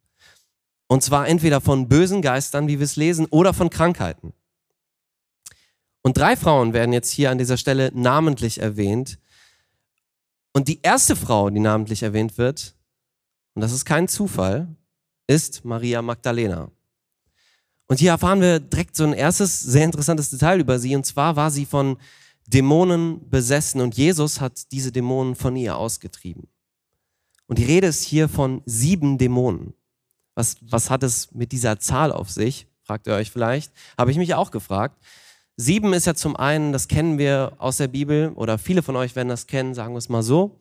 Und 0.86 1.02
zwar 1.02 1.28
entweder 1.28 1.60
von 1.60 1.88
bösen 1.88 2.22
Geistern, 2.22 2.66
wie 2.66 2.78
wir 2.78 2.84
es 2.84 2.96
lesen, 2.96 3.26
oder 3.30 3.54
von 3.54 3.70
Krankheiten. 3.70 4.32
Und 6.02 6.16
drei 6.16 6.36
Frauen 6.36 6.72
werden 6.72 6.92
jetzt 6.92 7.10
hier 7.10 7.30
an 7.30 7.38
dieser 7.38 7.56
Stelle 7.56 7.90
namentlich 7.94 8.60
erwähnt. 8.60 9.18
Und 10.52 10.68
die 10.68 10.80
erste 10.82 11.14
Frau, 11.14 11.50
die 11.50 11.60
namentlich 11.60 12.02
erwähnt 12.02 12.38
wird, 12.38 12.74
und 13.54 13.62
das 13.62 13.72
ist 13.72 13.84
kein 13.84 14.08
Zufall, 14.08 14.68
ist 15.26 15.64
Maria 15.64 16.02
Magdalena. 16.02 16.70
Und 17.86 17.98
hier 17.98 18.10
erfahren 18.10 18.40
wir 18.40 18.60
direkt 18.60 18.96
so 18.96 19.04
ein 19.04 19.12
erstes 19.12 19.60
sehr 19.60 19.84
interessantes 19.84 20.30
Detail 20.30 20.60
über 20.60 20.78
sie. 20.78 20.94
Und 20.94 21.04
zwar 21.04 21.36
war 21.36 21.50
sie 21.50 21.66
von 21.66 21.98
Dämonen 22.46 23.28
besessen 23.28 23.80
und 23.80 23.96
Jesus 23.96 24.40
hat 24.40 24.70
diese 24.72 24.92
Dämonen 24.92 25.34
von 25.34 25.56
ihr 25.56 25.76
ausgetrieben. 25.76 26.48
Und 27.46 27.58
die 27.58 27.64
Rede 27.64 27.88
ist 27.88 28.04
hier 28.04 28.28
von 28.28 28.62
sieben 28.64 29.18
Dämonen. 29.18 29.74
Was, 30.34 30.56
was 30.62 30.88
hat 30.88 31.02
es 31.02 31.32
mit 31.32 31.52
dieser 31.52 31.80
Zahl 31.80 32.12
auf 32.12 32.30
sich? 32.30 32.66
Fragt 32.84 33.06
ihr 33.08 33.14
euch 33.14 33.30
vielleicht. 33.30 33.72
Habe 33.98 34.10
ich 34.12 34.18
mich 34.18 34.34
auch 34.34 34.52
gefragt. 34.52 35.00
Sieben 35.60 35.92
ist 35.92 36.06
ja 36.06 36.14
zum 36.14 36.36
einen, 36.36 36.72
das 36.72 36.88
kennen 36.88 37.18
wir 37.18 37.52
aus 37.58 37.76
der 37.76 37.88
Bibel 37.88 38.30
oder 38.34 38.56
viele 38.56 38.82
von 38.82 38.96
euch 38.96 39.14
werden 39.14 39.28
das 39.28 39.46
kennen, 39.46 39.74
sagen 39.74 39.92
wir 39.92 39.98
es 39.98 40.08
mal 40.08 40.22
so, 40.22 40.58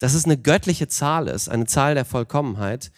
dass 0.00 0.12
es 0.14 0.24
eine 0.24 0.36
göttliche 0.36 0.88
Zahl 0.88 1.28
ist, 1.28 1.48
eine 1.48 1.66
Zahl 1.66 1.94
der 1.94 2.04
Vollkommenheit. 2.04 2.90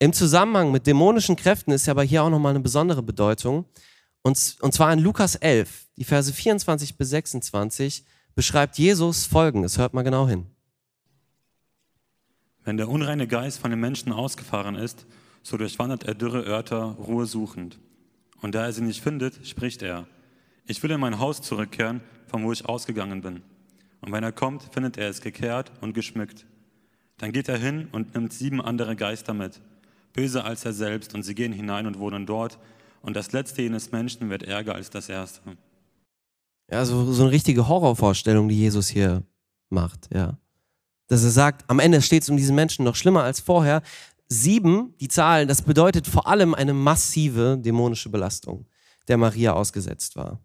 Im 0.00 0.12
Zusammenhang 0.12 0.72
mit 0.72 0.88
dämonischen 0.88 1.36
Kräften 1.36 1.70
ist 1.70 1.86
ja 1.86 1.92
aber 1.92 2.02
hier 2.02 2.24
auch 2.24 2.30
nochmal 2.30 2.50
eine 2.50 2.64
besondere 2.64 3.00
Bedeutung. 3.00 3.64
Und, 4.22 4.56
und 4.60 4.74
zwar 4.74 4.92
in 4.92 4.98
Lukas 4.98 5.36
11, 5.36 5.86
die 5.98 6.02
Verse 6.02 6.32
24 6.32 6.96
bis 6.96 7.10
26, 7.10 8.04
beschreibt 8.34 8.76
Jesus 8.76 9.24
Folgendes. 9.24 9.78
Hört 9.78 9.94
mal 9.94 10.02
genau 10.02 10.26
hin. 10.26 10.46
Wenn 12.64 12.76
der 12.76 12.88
unreine 12.88 13.28
Geist 13.28 13.60
von 13.60 13.70
den 13.70 13.78
Menschen 13.78 14.10
ausgefahren 14.10 14.74
ist, 14.74 15.06
so 15.44 15.56
durchwandert 15.56 16.02
er 16.02 16.16
dürre 16.16 16.42
Örter, 16.42 16.96
Ruhe 16.98 17.26
suchend. 17.26 17.78
Und 18.40 18.56
da 18.56 18.64
er 18.64 18.72
sie 18.72 18.82
nicht 18.82 19.00
findet, 19.00 19.46
spricht 19.46 19.82
er, 19.82 20.08
ich 20.66 20.82
will 20.82 20.90
in 20.90 21.00
mein 21.00 21.18
Haus 21.18 21.42
zurückkehren, 21.42 22.00
von 22.26 22.44
wo 22.44 22.52
ich 22.52 22.66
ausgegangen 22.66 23.20
bin. 23.20 23.42
Und 24.00 24.12
wenn 24.12 24.24
er 24.24 24.32
kommt, 24.32 24.62
findet 24.72 24.96
er 24.96 25.08
es 25.08 25.20
gekehrt 25.20 25.72
und 25.80 25.92
geschmückt. 25.92 26.46
Dann 27.18 27.32
geht 27.32 27.48
er 27.48 27.58
hin 27.58 27.88
und 27.92 28.14
nimmt 28.14 28.32
sieben 28.32 28.60
andere 28.60 28.96
Geister 28.96 29.34
mit, 29.34 29.60
böser 30.12 30.44
als 30.44 30.64
er 30.64 30.72
selbst, 30.72 31.14
und 31.14 31.22
sie 31.22 31.34
gehen 31.34 31.52
hinein 31.52 31.86
und 31.86 31.98
wohnen 31.98 32.26
dort. 32.26 32.58
Und 33.00 33.14
das 33.16 33.32
letzte 33.32 33.62
jenes 33.62 33.92
Menschen 33.92 34.30
wird 34.30 34.42
ärger 34.42 34.74
als 34.74 34.90
das 34.90 35.08
erste. 35.08 35.56
Ja, 36.70 36.84
so, 36.84 37.12
so 37.12 37.22
eine 37.22 37.32
richtige 37.32 37.68
Horrorvorstellung, 37.68 38.48
die 38.48 38.58
Jesus 38.58 38.88
hier 38.88 39.22
macht, 39.68 40.08
ja. 40.12 40.38
Dass 41.08 41.22
er 41.22 41.30
sagt, 41.30 41.68
am 41.68 41.78
Ende 41.78 42.00
steht 42.00 42.22
es 42.22 42.30
um 42.30 42.36
diesen 42.36 42.54
Menschen 42.54 42.84
noch 42.84 42.96
schlimmer 42.96 43.24
als 43.24 43.40
vorher. 43.40 43.82
Sieben, 44.28 44.94
die 44.98 45.08
Zahl, 45.08 45.46
das 45.46 45.62
bedeutet 45.62 46.06
vor 46.06 46.26
allem 46.26 46.54
eine 46.54 46.72
massive 46.72 47.58
dämonische 47.58 48.08
Belastung, 48.08 48.66
der 49.08 49.18
Maria 49.18 49.52
ausgesetzt 49.52 50.16
war. 50.16 50.40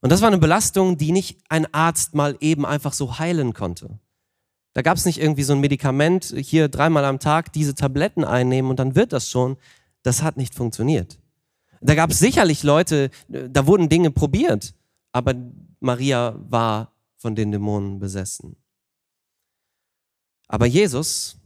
Und 0.00 0.10
das 0.10 0.20
war 0.20 0.28
eine 0.28 0.38
Belastung, 0.38 0.96
die 0.96 1.12
nicht 1.12 1.38
ein 1.48 1.72
Arzt 1.74 2.14
mal 2.14 2.36
eben 2.40 2.64
einfach 2.64 2.92
so 2.92 3.18
heilen 3.18 3.52
konnte. 3.52 3.98
Da 4.72 4.82
gab 4.82 4.96
es 4.96 5.04
nicht 5.04 5.20
irgendwie 5.20 5.42
so 5.42 5.52
ein 5.52 5.60
Medikament, 5.60 6.32
hier 6.36 6.68
dreimal 6.68 7.04
am 7.04 7.18
Tag 7.18 7.52
diese 7.52 7.74
Tabletten 7.74 8.24
einnehmen 8.24 8.70
und 8.70 8.78
dann 8.78 8.94
wird 8.94 9.12
das 9.12 9.28
schon. 9.28 9.56
Das 10.02 10.22
hat 10.22 10.36
nicht 10.36 10.54
funktioniert. 10.54 11.18
Da 11.80 11.94
gab 11.94 12.10
es 12.10 12.18
sicherlich 12.18 12.62
Leute, 12.62 13.10
da 13.28 13.66
wurden 13.66 13.88
Dinge 13.88 14.10
probiert, 14.10 14.74
aber 15.12 15.34
Maria 15.80 16.36
war 16.48 16.92
von 17.16 17.34
den 17.34 17.52
Dämonen 17.52 17.98
besessen. 17.98 18.56
Aber 20.46 20.66
Jesus, 20.66 21.38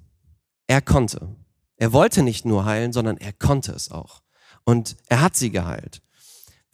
er 0.66 0.80
konnte. 0.80 1.28
Er 1.76 1.92
wollte 1.92 2.22
nicht 2.22 2.44
nur 2.44 2.64
heilen, 2.64 2.92
sondern 2.92 3.16
er 3.16 3.32
konnte 3.32 3.72
es 3.72 3.90
auch. 3.90 4.22
Und 4.64 4.96
er 5.08 5.20
hat 5.20 5.36
sie 5.36 5.50
geheilt. 5.50 6.02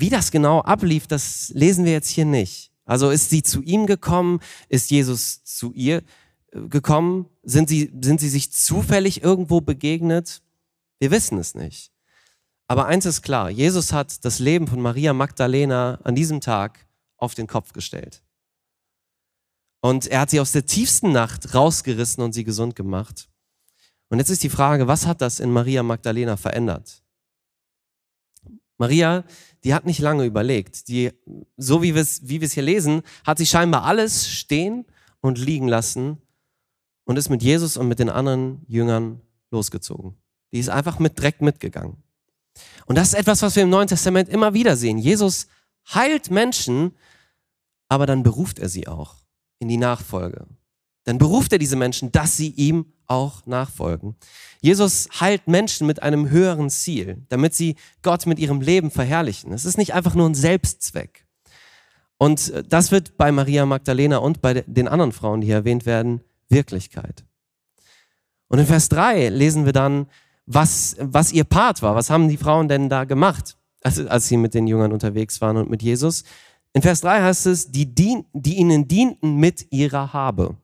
Wie 0.00 0.09
das 0.09 0.30
genau 0.30 0.61
ablief, 0.61 1.07
das 1.07 1.50
lesen 1.54 1.85
wir 1.85 1.92
jetzt 1.92 2.09
hier 2.09 2.25
nicht. 2.25 2.73
Also 2.87 3.11
ist 3.11 3.28
sie 3.28 3.42
zu 3.42 3.62
ihm 3.62 3.87
gekommen? 3.87 4.40
Ist 4.69 4.90
Jesus 4.90 5.45
zu 5.45 5.73
ihr 5.75 6.02
äh, 6.52 6.61
gekommen? 6.69 7.26
Sind 7.42 7.69
sie, 7.69 7.92
sind 8.00 8.19
sie 8.19 8.30
sich 8.30 8.50
zufällig 8.50 9.23
irgendwo 9.23 9.61
begegnet? 9.61 10.42
Wir 10.99 11.11
wissen 11.11 11.38
es 11.38 11.54
nicht. 11.54 11.92
Aber 12.66 12.87
eins 12.87 13.04
ist 13.04 13.23
klar, 13.23 13.50
Jesus 13.50 13.92
hat 13.92 14.25
das 14.25 14.38
Leben 14.38 14.66
von 14.66 14.80
Maria 14.80 15.12
Magdalena 15.12 16.00
an 16.02 16.14
diesem 16.14 16.40
Tag 16.40 16.87
auf 17.16 17.35
den 17.35 17.47
Kopf 17.47 17.73
gestellt. 17.73 18.23
Und 19.83 20.07
er 20.07 20.21
hat 20.21 20.30
sie 20.30 20.40
aus 20.40 20.52
der 20.52 20.66
tiefsten 20.66 21.12
Nacht 21.12 21.54
rausgerissen 21.54 22.25
und 22.25 22.33
sie 22.33 22.45
gesund 22.45 22.75
gemacht. 22.75 23.28
Und 24.09 24.19
jetzt 24.19 24.30
ist 24.30 24.42
die 24.42 24.50
Frage, 24.50 24.87
was 24.88 25.07
hat 25.07 25.21
das 25.21 25.40
in 25.40 25.50
Maria 25.50 25.83
Magdalena 25.83 26.37
verändert? 26.37 27.00
Maria, 28.80 29.25
die 29.62 29.75
hat 29.75 29.84
nicht 29.84 30.00
lange 30.00 30.25
überlegt. 30.25 30.88
Die, 30.88 31.12
so 31.58 31.82
wie 31.82 31.94
wir 31.94 32.00
es 32.00 32.26
wie 32.26 32.44
hier 32.44 32.62
lesen, 32.62 33.02
hat 33.26 33.37
sie 33.37 33.44
scheinbar 33.44 33.84
alles 33.84 34.26
stehen 34.26 34.87
und 35.20 35.37
liegen 35.37 35.68
lassen 35.68 36.16
und 37.04 37.18
ist 37.18 37.28
mit 37.28 37.42
Jesus 37.42 37.76
und 37.76 37.88
mit 37.88 37.99
den 37.99 38.08
anderen 38.08 38.64
Jüngern 38.68 39.20
losgezogen. 39.50 40.14
Die 40.52 40.58
ist 40.58 40.70
einfach 40.70 40.99
mit 40.99 41.20
Dreck 41.20 41.42
mitgegangen. 41.42 42.02
Und 42.87 42.96
das 42.96 43.08
ist 43.08 43.18
etwas, 43.18 43.42
was 43.42 43.54
wir 43.54 43.64
im 43.64 43.70
Neuen 43.70 43.87
Testament 43.87 44.30
immer 44.30 44.54
wieder 44.54 44.76
sehen. 44.76 44.96
Jesus 44.96 45.46
heilt 45.94 46.30
Menschen, 46.30 46.96
aber 47.88 48.06
dann 48.06 48.22
beruft 48.22 48.58
er 48.58 48.70
sie 48.70 48.88
auch 48.88 49.16
in 49.58 49.68
die 49.68 49.76
Nachfolge. 49.76 50.46
Dann 51.04 51.18
beruft 51.18 51.52
er 51.52 51.58
diese 51.58 51.76
Menschen, 51.76 52.12
dass 52.12 52.38
sie 52.38 52.49
ihm 52.49 52.87
auch 53.11 53.45
nachfolgen. 53.47 54.14
Jesus 54.61 55.09
heilt 55.21 55.49
Menschen 55.49 55.87
mit 55.87 56.02
einem 56.02 56.31
höheren 56.31 56.71
Ziel, 56.71 57.23
damit 57.29 57.55
sie 57.55 57.76
Gott 58.02 58.26
mit 58.26 58.38
ihrem 58.38 58.61
Leben 58.61 58.90
verherrlichen. 58.90 59.52
Es 59.52 59.64
ist 59.64 59.79
nicht 59.79 59.95
einfach 59.95 60.14
nur 60.14 60.29
ein 60.29 60.35
Selbstzweck. 60.35 61.26
Und 62.19 62.52
das 62.69 62.93
wird 62.93 63.17
bei 63.17 63.33
Maria 63.33 63.67
Magdalena 63.67 64.19
und 64.19 64.43
bei 64.43 64.62
den 64.67 64.88
anderen 64.88 65.12
Frauen, 65.12 65.40
die 65.40 65.47
hier 65.47 65.57
erwähnt 65.57 65.87
werden, 65.87 66.21
Wirklichkeit. 66.49 67.25
Und 68.49 68.59
in 68.59 68.67
Vers 68.67 68.88
3 68.90 69.29
lesen 69.31 69.64
wir 69.64 69.73
dann, 69.73 70.07
was, 70.45 70.97
was 70.99 71.33
ihr 71.33 71.45
Part 71.45 71.83
war. 71.83 71.95
Was 71.95 72.11
haben 72.11 72.29
die 72.29 72.37
Frauen 72.37 72.69
denn 72.69 72.88
da 72.88 73.05
gemacht, 73.05 73.57
als, 73.83 74.05
als 74.07 74.29
sie 74.29 74.37
mit 74.37 74.55
den 74.55 74.67
Jüngern 74.67 74.93
unterwegs 74.93 75.40
waren 75.40 75.57
und 75.57 75.71
mit 75.71 75.83
Jesus? 75.83 76.25
In 76.73 76.83
Vers 76.83 77.00
3 77.00 77.23
heißt 77.23 77.47
es, 77.47 77.71
die, 77.71 77.95
dien, 77.95 78.26
die 78.33 78.57
ihnen 78.57 78.87
dienten 78.87 79.37
mit 79.37 79.67
ihrer 79.71 80.12
Habe. 80.12 80.57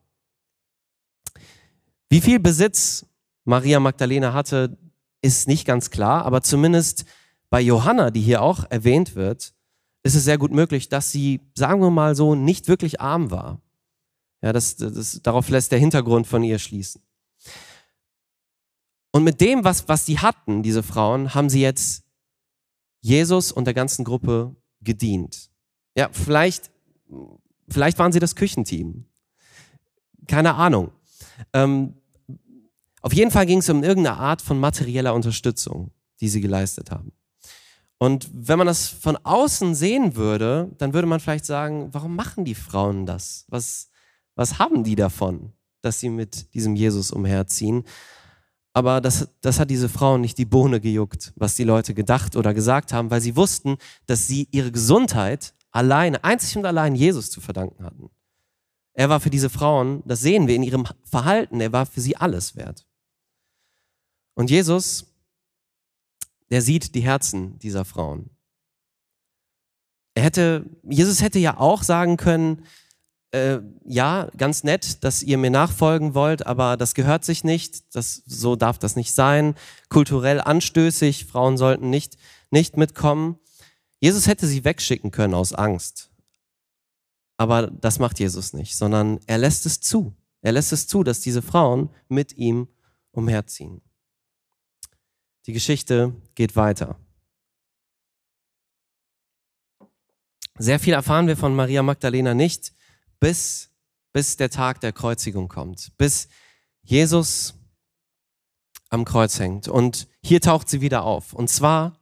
Wie 2.09 2.21
viel 2.21 2.39
Besitz 2.39 3.07
Maria 3.45 3.81
Magdalena 3.81 4.33
hatte, 4.33 4.77
ist 5.23 5.49
nicht 5.49 5.67
ganz 5.67 5.91
klar, 5.91 6.25
aber 6.25 6.43
zumindest 6.43 7.05
bei 7.51 7.61
Johanna, 7.61 8.11
die 8.11 8.21
hier 8.21 8.43
auch 8.43 8.65
erwähnt 8.71 9.15
wird, 9.15 9.55
ist 10.03 10.15
es 10.15 10.25
sehr 10.25 10.39
gut 10.39 10.53
möglich, 10.53 10.89
dass 10.89 11.11
sie, 11.11 11.41
sagen 11.55 11.81
wir 11.81 11.91
mal 11.91 12.15
so, 12.15 12.35
nicht 12.35 12.69
wirklich 12.69 13.01
arm 13.01 13.31
war. 13.31 13.61
Ja, 14.43 14.53
das, 14.53 14.77
das, 14.77 15.21
darauf 15.23 15.49
lässt 15.49 15.73
der 15.73 15.79
Hintergrund 15.79 16.27
von 16.27 16.45
ihr 16.45 16.59
schließen. 16.59 17.03
Und 19.11 19.25
mit 19.25 19.41
dem, 19.41 19.65
was, 19.65 19.89
was 19.89 20.07
sie 20.07 20.19
hatten, 20.19 20.63
diese 20.63 20.83
Frauen, 20.83 21.35
haben 21.35 21.49
sie 21.49 21.61
jetzt 21.61 22.05
Jesus 23.01 23.51
und 23.51 23.65
der 23.65 23.75
ganzen 23.75 24.05
Gruppe 24.05 24.55
gedient. 24.81 25.51
Ja, 25.97 26.11
vielleicht, 26.13 26.71
vielleicht 27.69 27.99
waren 27.99 28.13
sie 28.13 28.21
das 28.21 28.37
Küchenteam. 28.37 29.07
Keine 30.27 30.55
Ahnung. 30.55 30.93
Ähm, 31.53 31.95
auf 33.03 33.13
jeden 33.13 33.31
Fall 33.31 33.47
ging 33.47 33.59
es 33.59 33.69
um 33.69 33.85
irgendeine 33.85 34.17
Art 34.17 34.43
von 34.43 34.59
materieller 34.59 35.15
Unterstützung, 35.15 35.93
die 36.21 36.29
sie 36.29 36.41
geleistet 36.41 36.91
haben. 36.91 37.13
Und 37.99 38.29
wenn 38.33 38.59
man 38.59 38.67
das 38.67 38.89
von 38.89 39.17
außen 39.17 39.75
sehen 39.75 40.17
würde, 40.17 40.71
dann 40.79 40.93
würde 40.93 41.07
man 41.07 41.21
vielleicht 41.21 41.47
sagen, 41.47 41.89
warum 41.93 42.15
machen 42.15 42.45
die 42.45 42.55
Frauen 42.55 43.07
das? 43.07 43.47
Was, 43.49 43.89
was 44.35 44.59
haben 44.59 44.85
die 44.85 44.97
davon, 44.97 45.53
dass 45.81 46.01
sie 46.01 46.11
mit 46.11 46.53
diesem 46.55 46.77
Jesus 46.77 47.11
umherziehen? 47.11 47.85
Aber 48.75 49.01
das, 49.01 49.29
das 49.41 49.59
hat 49.59 49.71
diese 49.71 49.89
Frauen 49.89 50.21
nicht 50.21 50.37
die 50.37 50.45
Bohne 50.45 50.81
gejuckt, 50.81 51.33
was 51.37 51.55
die 51.55 51.65
Leute 51.65 51.95
gedacht 51.95 52.37
oder 52.37 52.53
gesagt 52.53 52.93
haben, 52.93 53.11
weil 53.11 53.23
sie 53.23 53.35
wussten, 53.35 53.79
dass 54.05 54.27
sie 54.27 54.49
ihre 54.51 54.71
Gesundheit 54.71 55.55
alleine, 55.71 56.23
einzig 56.25 56.59
und 56.59 56.67
allein 56.67 56.95
Jesus 56.95 57.31
zu 57.31 57.41
verdanken 57.41 57.83
hatten. 57.83 58.11
Er 58.99 59.11
war 59.11 59.21
für 59.21 59.29
diese 59.29 59.51
Frauen, 59.51 60.03
das 60.07 60.21
sehen 60.21 60.49
wir 60.49 60.55
in 60.55 60.63
ihrem 60.63 60.87
Verhalten, 61.05 61.61
er 61.61 61.71
war 61.71 61.85
für 61.85 62.01
sie 62.01 62.17
alles 62.17 62.57
wert. 62.57 62.87
Und 64.35 64.51
Jesus, 64.51 65.05
der 66.49 66.63
sieht 66.63 66.95
die 66.95 67.03
Herzen 67.03 67.59
dieser 67.59 67.85
Frauen. 67.85 68.31
Er 70.15 70.23
hätte, 70.23 70.65
Jesus 70.83 71.21
hätte 71.21 71.39
ja 71.39 71.59
auch 71.59 71.83
sagen 71.83 72.17
können, 72.17 72.65
äh, 73.33 73.59
ja, 73.85 74.31
ganz 74.39 74.65
nett, 74.65 75.05
dass 75.05 75.23
ihr 75.23 75.37
mir 75.37 75.51
nachfolgen 75.51 76.15
wollt, 76.15 76.47
aber 76.47 76.79
das 76.79 76.95
gehört 76.95 77.23
sich 77.23 77.45
nicht, 77.45 77.95
das, 77.95 78.23
so 78.25 78.57
darf 78.57 78.79
das 78.79 78.97
nicht 78.97 79.13
sein, 79.13 79.57
kulturell 79.91 80.41
anstößig, 80.41 81.27
Frauen 81.27 81.59
sollten 81.59 81.91
nicht, 81.91 82.17
nicht 82.51 82.79
mitkommen. 82.79 83.39
Jesus 84.01 84.27
hätte 84.27 84.47
sie 84.47 84.65
wegschicken 84.65 85.11
können 85.11 85.35
aus 85.35 85.53
Angst. 85.53 86.11
Aber 87.37 87.67
das 87.67 87.99
macht 87.99 88.19
Jesus 88.19 88.53
nicht, 88.53 88.77
sondern 88.77 89.21
er 89.27 89.39
lässt 89.39 89.67
es 89.67 89.81
zu. 89.81 90.17
Er 90.41 90.53
lässt 90.53 90.73
es 90.73 90.87
zu, 90.87 91.03
dass 91.03 91.21
diese 91.21 91.43
Frauen 91.43 91.91
mit 92.09 92.37
ihm 92.37 92.69
umherziehen. 93.11 93.83
Die 95.47 95.53
Geschichte 95.53 96.15
geht 96.35 96.57
weiter. 96.57 96.99
Sehr 100.59 100.81
viel 100.81 100.95
erfahren 100.95 101.27
wir 101.27 101.37
von 101.37 101.55
Maria 101.55 101.83
Magdalena 101.83 102.33
nicht, 102.33 102.73
bis, 103.21 103.71
bis 104.13 104.37
der 104.37 104.51
Tag 104.51 104.81
der 104.81 104.93
Kreuzigung 104.93 105.49
kommt, 105.49 105.93
bis 105.99 106.29
Jesus 106.83 107.55
am 108.89 109.05
Kreuz 109.05 109.39
hängt. 109.39 109.69
Und 109.69 110.09
hier 110.23 110.41
taucht 110.41 110.69
sie 110.69 110.81
wieder 110.81 111.05
auf. 111.05 111.33
Und 111.33 111.49
zwar 111.49 112.01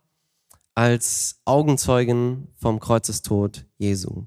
als 0.74 1.40
Augenzeugen 1.44 2.48
vom 2.56 2.78
Kreuzestod 2.80 3.66
Jesu. 3.76 4.26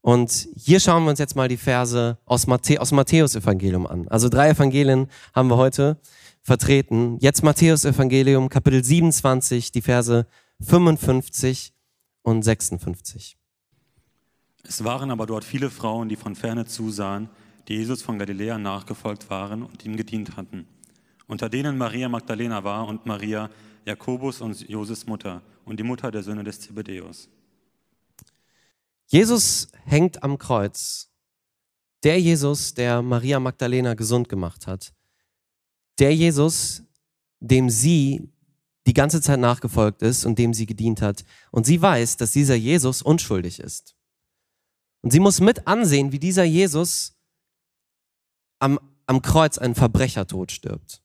Und 0.00 0.48
hier 0.54 0.80
schauen 0.80 1.04
wir 1.04 1.10
uns 1.10 1.18
jetzt 1.18 1.36
mal 1.36 1.48
die 1.48 1.56
Verse 1.56 2.18
aus, 2.24 2.46
Matthä 2.46 2.78
aus 2.78 2.92
Matthäus 2.92 3.34
Evangelium 3.34 3.86
an. 3.86 4.08
Also 4.08 4.28
drei 4.28 4.50
Evangelien 4.50 5.08
haben 5.34 5.48
wir 5.48 5.56
heute 5.56 6.00
vertreten. 6.42 7.18
Jetzt 7.20 7.42
Matthäus 7.42 7.84
Evangelium 7.84 8.48
Kapitel 8.48 8.82
27, 8.82 9.72
die 9.72 9.82
Verse 9.82 10.26
55 10.60 11.72
und 12.22 12.42
56. 12.42 13.36
Es 14.62 14.84
waren 14.84 15.10
aber 15.10 15.26
dort 15.26 15.44
viele 15.44 15.70
Frauen, 15.70 16.08
die 16.08 16.16
von 16.16 16.34
ferne 16.34 16.66
zusahen, 16.66 17.28
die 17.68 17.74
Jesus 17.74 18.02
von 18.02 18.18
Galiläa 18.18 18.58
nachgefolgt 18.58 19.30
waren 19.30 19.62
und 19.62 19.84
ihm 19.84 19.96
gedient 19.96 20.36
hatten. 20.36 20.66
Unter 21.26 21.48
denen 21.48 21.76
Maria 21.76 22.08
Magdalena 22.08 22.64
war 22.64 22.86
und 22.88 23.04
Maria, 23.04 23.50
Jakobus 23.84 24.40
und 24.40 24.68
Joses 24.68 25.06
Mutter 25.06 25.42
und 25.64 25.78
die 25.78 25.84
Mutter 25.84 26.10
der 26.10 26.22
Söhne 26.22 26.44
des 26.44 26.60
Zebedäus. 26.60 27.28
Jesus 29.08 29.68
hängt 29.84 30.22
am 30.22 30.38
Kreuz. 30.38 31.10
Der 32.04 32.20
Jesus, 32.20 32.74
der 32.74 33.02
Maria 33.02 33.40
Magdalena 33.40 33.94
gesund 33.94 34.28
gemacht 34.28 34.66
hat. 34.66 34.94
Der 35.98 36.14
Jesus, 36.14 36.82
dem 37.40 37.70
sie 37.70 38.32
die 38.86 38.94
ganze 38.94 39.20
Zeit 39.20 39.40
nachgefolgt 39.40 40.02
ist 40.02 40.24
und 40.24 40.38
dem 40.38 40.54
sie 40.54 40.66
gedient 40.66 41.02
hat. 41.02 41.24
Und 41.50 41.66
sie 41.66 41.80
weiß, 41.80 42.18
dass 42.18 42.32
dieser 42.32 42.54
Jesus 42.54 43.02
unschuldig 43.02 43.58
ist. 43.58 43.96
Und 45.02 45.10
sie 45.10 45.20
muss 45.20 45.40
mit 45.40 45.66
ansehen, 45.66 46.12
wie 46.12 46.18
dieser 46.18 46.44
Jesus 46.44 47.16
am, 48.58 48.78
am 49.06 49.22
Kreuz 49.22 49.58
einen 49.58 49.74
Verbrechertod 49.74 50.52
stirbt. 50.52 51.02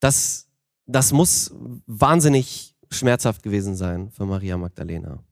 Das, 0.00 0.48
das 0.86 1.12
muss 1.12 1.52
wahnsinnig 1.86 2.76
schmerzhaft 2.90 3.42
gewesen 3.42 3.74
sein 3.74 4.10
für 4.10 4.24
Maria 4.24 4.56
Magdalena. 4.56 5.25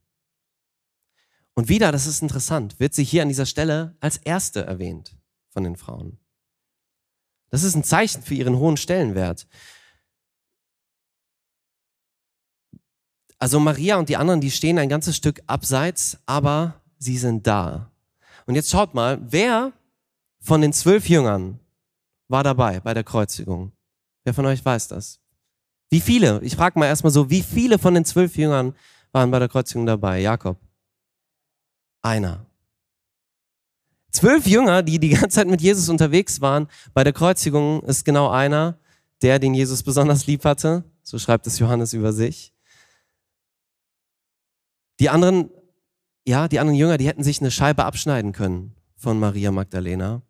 Und 1.55 1.69
wieder, 1.69 1.93
das 1.93 2.07
ist 2.07 2.21
interessant, 2.21 2.79
wird 2.81 2.95
sie 2.95 3.05
hier 3.05 3.23
an 3.23 3.29
dieser 3.29 3.47
Stelle 3.47 3.97
als 4.01 4.17
erste 4.17 4.65
erwähnt 4.65 5.17
von 5.51 5.65
den 5.65 5.77
Frauen. 5.77 6.19
Das 7.51 7.63
ist 7.63 7.77
ein 7.77 7.85
Zeichen 7.85 8.23
für 8.23 8.35
ihren 8.35 8.57
hohen 8.59 8.77
Stellenwert. 8.77 9.47
Also 13.39 13.61
Maria 13.61 13.97
und 13.97 14.09
die 14.09 14.17
anderen, 14.17 14.41
die 14.41 14.51
stehen 14.51 14.79
ein 14.79 14.89
ganzes 14.89 15.17
Stück 15.17 15.43
abseits, 15.47 16.19
aber 16.27 16.83
sie 16.99 17.19
sind 17.19 17.47
da. 17.47 17.93
Und 18.47 18.57
jetzt 18.57 18.71
schaut 18.71 18.95
mal, 18.95 19.21
wer 19.23 19.73
von 20.41 20.61
den 20.61 20.73
zwölf 20.73 21.09
Jüngern 21.09 21.61
war 22.29 22.43
dabei 22.43 22.81
bei 22.81 22.95
der 22.95 23.05
Kreuzigung? 23.05 23.73
Wer 24.25 24.35
von 24.35 24.47
euch 24.47 24.65
weiß 24.65 24.89
das? 24.89 25.21
Wie 25.91 26.01
viele? 26.01 26.41
Ich 26.43 26.57
frage 26.57 26.79
mal 26.79 26.87
erstmal 26.87 27.13
so, 27.13 27.31
wie 27.31 27.43
viele 27.43 27.79
von 27.79 27.95
den 27.95 28.05
zwölf 28.05 28.37
Jüngern 28.37 28.75
waren 29.13 29.31
bei 29.31 29.39
der 29.39 29.49
Kreuzigung 29.49 29.87
dabei? 29.87 30.21
Jakob? 30.21 30.59
Einer. 32.05 32.45
Zwölf 34.13 34.47
Jünger, 34.47 34.83
die 34.83 34.99
die 34.99 35.09
ganze 35.09 35.31
Zeit 35.31 35.49
mit 35.49 35.63
Jesus 35.63 35.89
unterwegs 35.89 36.43
waren, 36.43 36.69
bei 36.93 37.03
der 37.03 37.15
Kreuzigung 37.15 37.83
ist 37.83 38.05
genau 38.05 38.29
einer, 38.29 38.79
der 39.23 39.39
den 39.39 39.55
Jesus 39.55 39.83
besonders 39.83 40.27
lieb 40.27 40.45
hatte. 40.45 40.85
So 41.03 41.19
schreibt 41.19 41.47
es 41.47 41.59
Johannes 41.59 41.95
über 41.95 42.13
sich. 42.13 42.53
Die 45.01 45.09
anderen, 45.09 45.49
ja, 46.27 46.47
die 46.47 46.61
anderen 46.61 46.79
Jünger, 46.79 46.99
die 46.99 47.07
hätten 47.07 47.25
sich 47.25 47.41
eine 47.41 47.51
Scheibe 47.51 47.87
abschneiden 47.87 48.33
können 48.33 48.75
von 48.97 49.19
Maria 49.19 49.51
Magdalena. 49.51 50.21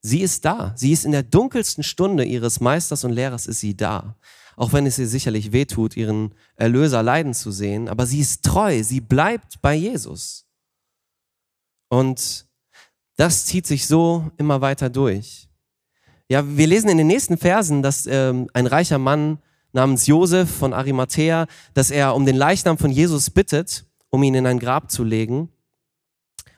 Sie 0.00 0.22
ist 0.22 0.46
da. 0.46 0.72
Sie 0.76 0.92
ist 0.92 1.04
in 1.04 1.12
der 1.12 1.22
dunkelsten 1.22 1.84
Stunde 1.84 2.24
ihres 2.24 2.58
Meisters 2.60 3.04
und 3.04 3.12
Lehrers 3.12 3.46
ist 3.46 3.60
sie 3.60 3.76
da. 3.76 4.16
Auch 4.56 4.72
wenn 4.72 4.86
es 4.86 4.98
ihr 4.98 5.06
sicherlich 5.06 5.52
wehtut, 5.52 5.94
ihren 5.94 6.34
Erlöser 6.56 7.02
leiden 7.02 7.34
zu 7.34 7.50
sehen. 7.50 7.90
Aber 7.90 8.06
sie 8.06 8.20
ist 8.20 8.44
treu. 8.44 8.82
Sie 8.82 9.02
bleibt 9.02 9.60
bei 9.60 9.74
Jesus. 9.74 10.46
Und 11.92 12.46
das 13.16 13.44
zieht 13.44 13.66
sich 13.66 13.86
so 13.86 14.30
immer 14.38 14.62
weiter 14.62 14.88
durch. 14.88 15.46
Ja, 16.30 16.56
wir 16.56 16.66
lesen 16.66 16.88
in 16.88 16.96
den 16.96 17.06
nächsten 17.06 17.36
Versen, 17.36 17.82
dass 17.82 18.06
ähm, 18.06 18.48
ein 18.54 18.66
reicher 18.66 18.96
Mann 18.96 19.42
namens 19.72 20.06
Josef 20.06 20.50
von 20.50 20.72
Arimathea, 20.72 21.46
dass 21.74 21.90
er 21.90 22.14
um 22.14 22.24
den 22.24 22.36
Leichnam 22.36 22.78
von 22.78 22.90
Jesus 22.90 23.28
bittet, 23.28 23.84
um 24.08 24.22
ihn 24.22 24.34
in 24.34 24.46
ein 24.46 24.58
Grab 24.58 24.90
zu 24.90 25.04
legen 25.04 25.50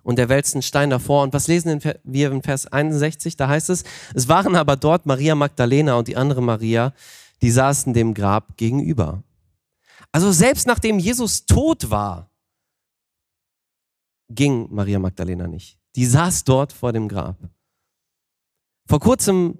und 0.04 0.20
er 0.20 0.28
wälzt 0.28 0.54
einen 0.54 0.62
Stein 0.62 0.90
davor. 0.90 1.24
Und 1.24 1.32
was 1.32 1.48
lesen 1.48 1.80
wir 2.04 2.30
in 2.30 2.42
Vers 2.44 2.68
61? 2.68 3.36
Da 3.36 3.48
heißt 3.48 3.70
es, 3.70 3.82
es 4.14 4.28
waren 4.28 4.54
aber 4.54 4.76
dort 4.76 5.04
Maria 5.04 5.34
Magdalena 5.34 5.96
und 5.96 6.06
die 6.06 6.16
andere 6.16 6.42
Maria, 6.42 6.92
die 7.42 7.50
saßen 7.50 7.92
dem 7.92 8.14
Grab 8.14 8.56
gegenüber. 8.56 9.24
Also 10.12 10.30
selbst 10.30 10.68
nachdem 10.68 11.00
Jesus 11.00 11.44
tot 11.44 11.90
war, 11.90 12.30
ging 14.34 14.68
Maria 14.70 14.98
Magdalena 14.98 15.46
nicht. 15.46 15.78
Die 15.96 16.06
saß 16.06 16.44
dort 16.44 16.72
vor 16.72 16.92
dem 16.92 17.08
Grab. 17.08 17.36
Vor 18.86 19.00
kurzem 19.00 19.58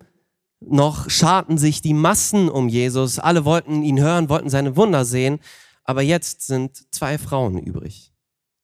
noch 0.61 1.11
scharten 1.11 1.59
sich 1.59 1.83
die 1.83 1.95
Massen 1.95 2.49
um 2.49 2.69
Jesus. 2.69 3.19
Alle 3.19 3.45
wollten 3.45 3.83
ihn 3.83 4.01
hören, 4.01 4.29
wollten 4.29 4.51
seine 4.51 4.77
Wunder 4.77 5.05
sehen. 5.05 5.41
Aber 5.85 6.03
jetzt 6.03 6.47
sind 6.47 6.93
zwei 6.93 7.19
Frauen 7.19 7.59
übrig, 7.59 8.13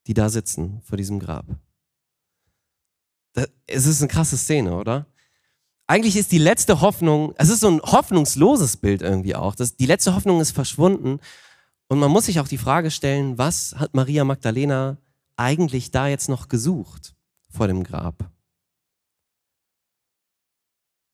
die 0.07 0.15
da 0.15 0.29
sitzen 0.29 0.81
vor 0.83 0.97
diesem 0.97 1.19
Grab 1.19 1.47
es 3.67 3.87
ist 3.87 4.01
eine 4.01 4.09
krasse 4.09 4.37
Szene, 4.37 4.75
oder? 4.75 5.07
Eigentlich 5.87 6.17
ist 6.17 6.33
die 6.33 6.39
letzte 6.39 6.81
Hoffnung, 6.81 7.35
es 7.37 7.49
ist 7.49 7.61
so 7.61 7.69
ein 7.69 7.81
hoffnungsloses 7.83 8.77
Bild 8.77 9.03
irgendwie 9.03 9.35
auch. 9.35 9.55
Das, 9.55 9.77
die 9.77 9.87
letzte 9.87 10.15
Hoffnung 10.15 10.41
ist 10.41 10.53
verschwunden. 10.53 11.19
Und 11.89 11.99
man 11.99 12.11
muss 12.11 12.27
sich 12.27 12.39
auch 12.39 12.47
die 12.47 12.59
Frage 12.59 12.91
stellen, 12.91 13.39
was 13.39 13.75
hat 13.77 13.95
Maria 13.95 14.25
Magdalena 14.25 14.99
eigentlich 15.41 15.91
da 15.91 16.07
jetzt 16.07 16.29
noch 16.29 16.49
gesucht 16.49 17.15
vor 17.49 17.67
dem 17.67 17.83
Grab? 17.83 18.31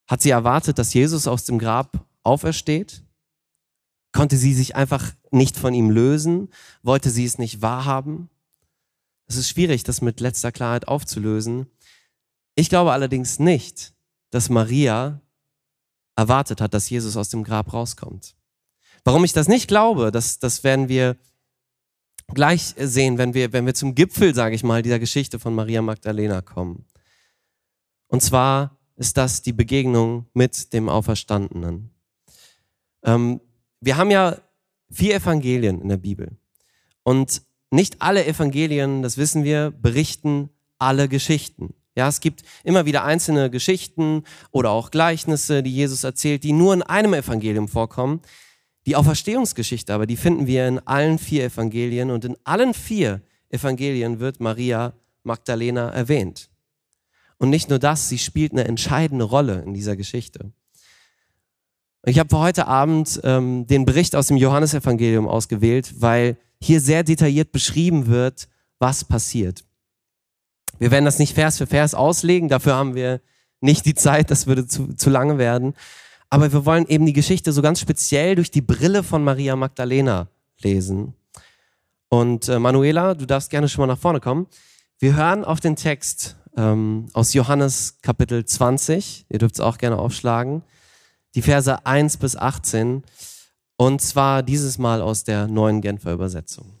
Hat 0.07 0.21
sie 0.21 0.29
erwartet, 0.29 0.77
dass 0.77 0.93
Jesus 0.93 1.27
aus 1.27 1.45
dem 1.45 1.59
Grab 1.59 2.05
aufersteht? 2.23 3.03
Konnte 4.11 4.37
sie 4.37 4.53
sich 4.53 4.75
einfach 4.75 5.13
nicht 5.31 5.57
von 5.57 5.73
ihm 5.73 5.89
lösen? 5.89 6.49
Wollte 6.83 7.09
sie 7.09 7.25
es 7.25 7.37
nicht 7.37 7.61
wahrhaben? 7.61 8.29
Es 9.27 9.35
ist 9.35 9.49
schwierig, 9.49 9.83
das 9.83 10.01
mit 10.01 10.19
letzter 10.19 10.51
Klarheit 10.51 10.87
aufzulösen. 10.87 11.67
Ich 12.55 12.69
glaube 12.69 12.93
allerdings 12.93 13.39
nicht, 13.39 13.93
dass 14.29 14.49
Maria 14.49 15.21
erwartet 16.15 16.61
hat, 16.61 16.73
dass 16.73 16.89
Jesus 16.89 17.17
aus 17.17 17.29
dem 17.29 17.43
Grab 17.43 17.73
rauskommt. 17.73 18.35
Warum 19.03 19.23
ich 19.23 19.33
das 19.33 19.47
nicht 19.47 19.67
glaube, 19.67 20.11
das, 20.11 20.39
das 20.39 20.63
werden 20.63 20.89
wir 20.89 21.17
gleich 22.33 22.73
sehen, 22.77 23.17
wenn 23.17 23.33
wir, 23.33 23.53
wenn 23.53 23.65
wir 23.65 23.73
zum 23.73 23.95
Gipfel, 23.95 24.35
sage 24.35 24.55
ich 24.55 24.63
mal, 24.63 24.81
dieser 24.81 24.99
Geschichte 24.99 25.39
von 25.39 25.55
Maria 25.55 25.81
Magdalena 25.81 26.41
kommen. 26.41 26.85
Und 28.07 28.21
zwar 28.21 28.77
ist 28.95 29.17
das 29.17 29.41
die 29.41 29.53
Begegnung 29.53 30.25
mit 30.33 30.73
dem 30.73 30.89
Auferstandenen. 30.89 31.91
Ähm, 33.03 33.41
wir 33.79 33.97
haben 33.97 34.11
ja 34.11 34.37
vier 34.89 35.15
Evangelien 35.15 35.81
in 35.81 35.89
der 35.89 35.97
Bibel. 35.97 36.37
Und 37.03 37.41
nicht 37.69 38.01
alle 38.01 38.25
Evangelien, 38.25 39.01
das 39.01 39.17
wissen 39.17 39.43
wir, 39.43 39.71
berichten 39.71 40.49
alle 40.79 41.07
Geschichten. 41.07 41.73
Ja, 41.95 42.07
es 42.07 42.19
gibt 42.19 42.43
immer 42.63 42.85
wieder 42.85 43.03
einzelne 43.03 43.49
Geschichten 43.49 44.23
oder 44.51 44.69
auch 44.69 44.91
Gleichnisse, 44.91 45.63
die 45.63 45.73
Jesus 45.73 46.03
erzählt, 46.03 46.43
die 46.43 46.53
nur 46.53 46.73
in 46.73 46.83
einem 46.83 47.13
Evangelium 47.13 47.67
vorkommen. 47.67 48.21
Die 48.87 48.95
Auferstehungsgeschichte 48.95 49.93
aber, 49.93 50.07
die 50.07 50.15
finden 50.15 50.47
wir 50.47 50.65
in 50.65 50.79
allen 50.79 51.19
vier 51.19 51.43
Evangelien 51.43 52.09
und 52.09 52.23
in 52.23 52.37
allen 52.45 52.73
vier 52.73 53.21
Evangelien 53.49 54.21
wird 54.21 54.39
Maria 54.39 54.93
Magdalena 55.23 55.89
erwähnt. 55.89 56.49
Und 57.37 57.49
nicht 57.49 57.69
nur 57.69 57.79
das, 57.79 58.07
sie 58.07 58.17
spielt 58.17 58.53
eine 58.53 58.63
entscheidende 58.63 59.25
Rolle 59.25 59.61
in 59.61 59.73
dieser 59.73 59.97
Geschichte. 59.97 60.53
Ich 62.05 62.17
habe 62.17 62.29
für 62.29 62.39
heute 62.39 62.67
Abend 62.67 63.19
ähm, 63.25 63.67
den 63.67 63.83
Bericht 63.83 64.15
aus 64.15 64.27
dem 64.27 64.37
Johannesevangelium 64.37 65.27
ausgewählt, 65.27 65.95
weil 66.01 66.37
hier 66.61 66.79
sehr 66.79 67.03
detailliert 67.03 67.51
beschrieben 67.51 68.07
wird, 68.07 68.47
was 68.79 69.03
passiert. 69.03 69.65
Wir 70.79 70.91
werden 70.91 71.05
das 71.05 71.19
nicht 71.19 71.33
Vers 71.33 71.57
für 71.57 71.67
Vers 71.67 71.93
auslegen, 71.93 72.47
dafür 72.47 72.75
haben 72.75 72.95
wir 72.95 73.19
nicht 73.59 73.85
die 73.85 73.95
Zeit, 73.95 74.31
das 74.31 74.47
würde 74.47 74.65
zu, 74.65 74.93
zu 74.93 75.09
lange 75.09 75.37
werden. 75.37 75.73
Aber 76.29 76.51
wir 76.51 76.65
wollen 76.65 76.87
eben 76.87 77.05
die 77.05 77.13
Geschichte 77.13 77.53
so 77.53 77.61
ganz 77.61 77.79
speziell 77.79 78.35
durch 78.35 78.51
die 78.51 78.61
Brille 78.61 79.03
von 79.03 79.23
Maria 79.23 79.55
Magdalena 79.55 80.27
lesen. 80.59 81.13
Und 82.09 82.49
äh, 82.49 82.59
Manuela, 82.59 83.13
du 83.13 83.25
darfst 83.25 83.49
gerne 83.49 83.69
schon 83.69 83.83
mal 83.83 83.93
nach 83.93 83.99
vorne 83.99 84.19
kommen. 84.19 84.47
Wir 84.99 85.15
hören 85.15 85.45
auf 85.45 85.59
den 85.59 85.75
Text 85.75 86.37
ähm, 86.55 87.07
aus 87.13 87.33
Johannes 87.33 87.99
Kapitel 88.01 88.43
20. 88.45 89.25
Ihr 89.29 89.39
dürft 89.39 89.55
es 89.55 89.61
auch 89.61 89.77
gerne 89.77 89.97
aufschlagen. 89.97 90.63
Die 91.35 91.41
Verse 91.41 91.85
1 91.85 92.17
bis 92.17 92.35
18. 92.35 93.03
Und 93.77 94.01
zwar 94.01 94.41
dieses 94.41 94.77
Mal 94.77 95.01
aus 95.01 95.23
der 95.23 95.47
neuen 95.47 95.81
Genfer 95.81 96.13
Übersetzung. 96.13 96.73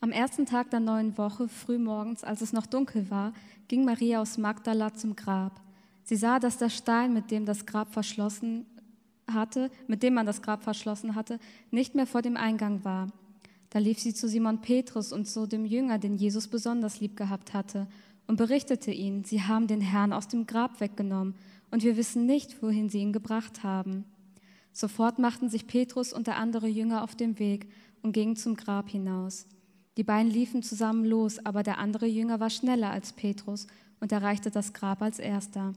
Am 0.00 0.10
ersten 0.10 0.46
Tag 0.46 0.70
der 0.70 0.80
neuen 0.80 1.16
Woche, 1.18 1.48
frühmorgens, 1.48 2.24
als 2.24 2.40
es 2.40 2.52
noch 2.52 2.66
dunkel 2.66 3.10
war, 3.10 3.32
ging 3.68 3.84
Maria 3.84 4.20
aus 4.20 4.38
Magdala 4.38 4.94
zum 4.94 5.16
Grab. 5.16 5.60
Sie 6.04 6.16
sah, 6.16 6.38
dass 6.38 6.58
der 6.58 6.70
Stein, 6.70 7.12
mit 7.12 7.30
dem 7.30 7.46
das 7.46 7.66
Grab 7.66 7.92
verschlossen 7.92 8.66
hatte, 9.32 9.70
mit 9.86 10.02
dem 10.02 10.14
man 10.14 10.26
das 10.26 10.42
Grab 10.42 10.62
verschlossen 10.62 11.14
hatte, 11.14 11.38
nicht 11.70 11.94
mehr 11.94 12.06
vor 12.06 12.22
dem 12.22 12.36
Eingang 12.36 12.84
war. 12.84 13.08
Da 13.70 13.78
lief 13.78 13.98
sie 13.98 14.14
zu 14.14 14.28
Simon 14.28 14.60
Petrus 14.60 15.12
und 15.12 15.26
zu 15.26 15.46
dem 15.46 15.64
Jünger, 15.64 15.98
den 15.98 16.14
Jesus 16.14 16.46
besonders 16.46 17.00
lieb 17.00 17.16
gehabt 17.16 17.54
hatte, 17.54 17.88
und 18.26 18.36
berichtete 18.36 18.90
ihnen, 18.90 19.24
sie 19.24 19.42
haben 19.42 19.66
den 19.66 19.80
Herrn 19.80 20.12
aus 20.12 20.28
dem 20.28 20.46
Grab 20.46 20.80
weggenommen, 20.80 21.34
und 21.70 21.82
wir 21.82 21.96
wissen 21.96 22.24
nicht, 22.26 22.62
wohin 22.62 22.88
sie 22.88 22.98
ihn 22.98 23.12
gebracht 23.12 23.64
haben. 23.64 24.04
Sofort 24.72 25.18
machten 25.18 25.48
sich 25.48 25.66
Petrus 25.66 26.12
und 26.12 26.26
der 26.26 26.36
andere 26.36 26.68
Jünger 26.68 27.02
auf 27.02 27.14
den 27.16 27.38
Weg 27.38 27.68
und 28.02 28.12
gingen 28.12 28.36
zum 28.36 28.56
Grab 28.56 28.88
hinaus. 28.88 29.46
Die 29.96 30.04
beiden 30.04 30.30
liefen 30.30 30.62
zusammen 30.62 31.04
los, 31.04 31.44
aber 31.44 31.62
der 31.62 31.78
andere 31.78 32.06
Jünger 32.06 32.40
war 32.40 32.50
schneller 32.50 32.90
als 32.90 33.12
Petrus 33.12 33.66
und 34.00 34.12
erreichte 34.12 34.50
das 34.50 34.72
Grab 34.72 35.02
als 35.02 35.18
erster. 35.18 35.72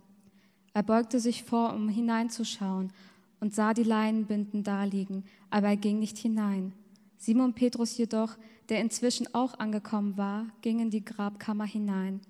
Er 0.77 0.83
beugte 0.83 1.19
sich 1.19 1.41
vor, 1.41 1.73
um 1.73 1.89
hineinzuschauen 1.89 2.93
und 3.39 3.55
sah 3.55 3.73
die 3.73 3.81
Leinenbinden 3.81 4.61
daliegen, 4.61 5.23
aber 5.49 5.69
er 5.69 5.75
ging 5.75 5.97
nicht 5.97 6.19
hinein. 6.19 6.71
Simon 7.17 7.55
Petrus 7.55 7.97
jedoch, 7.97 8.37
der 8.69 8.79
inzwischen 8.81 9.33
auch 9.33 9.57
angekommen 9.57 10.17
war, 10.17 10.45
ging 10.61 10.79
in 10.79 10.91
die 10.91 11.03
Grabkammer 11.03 11.65
hinein. 11.65 12.21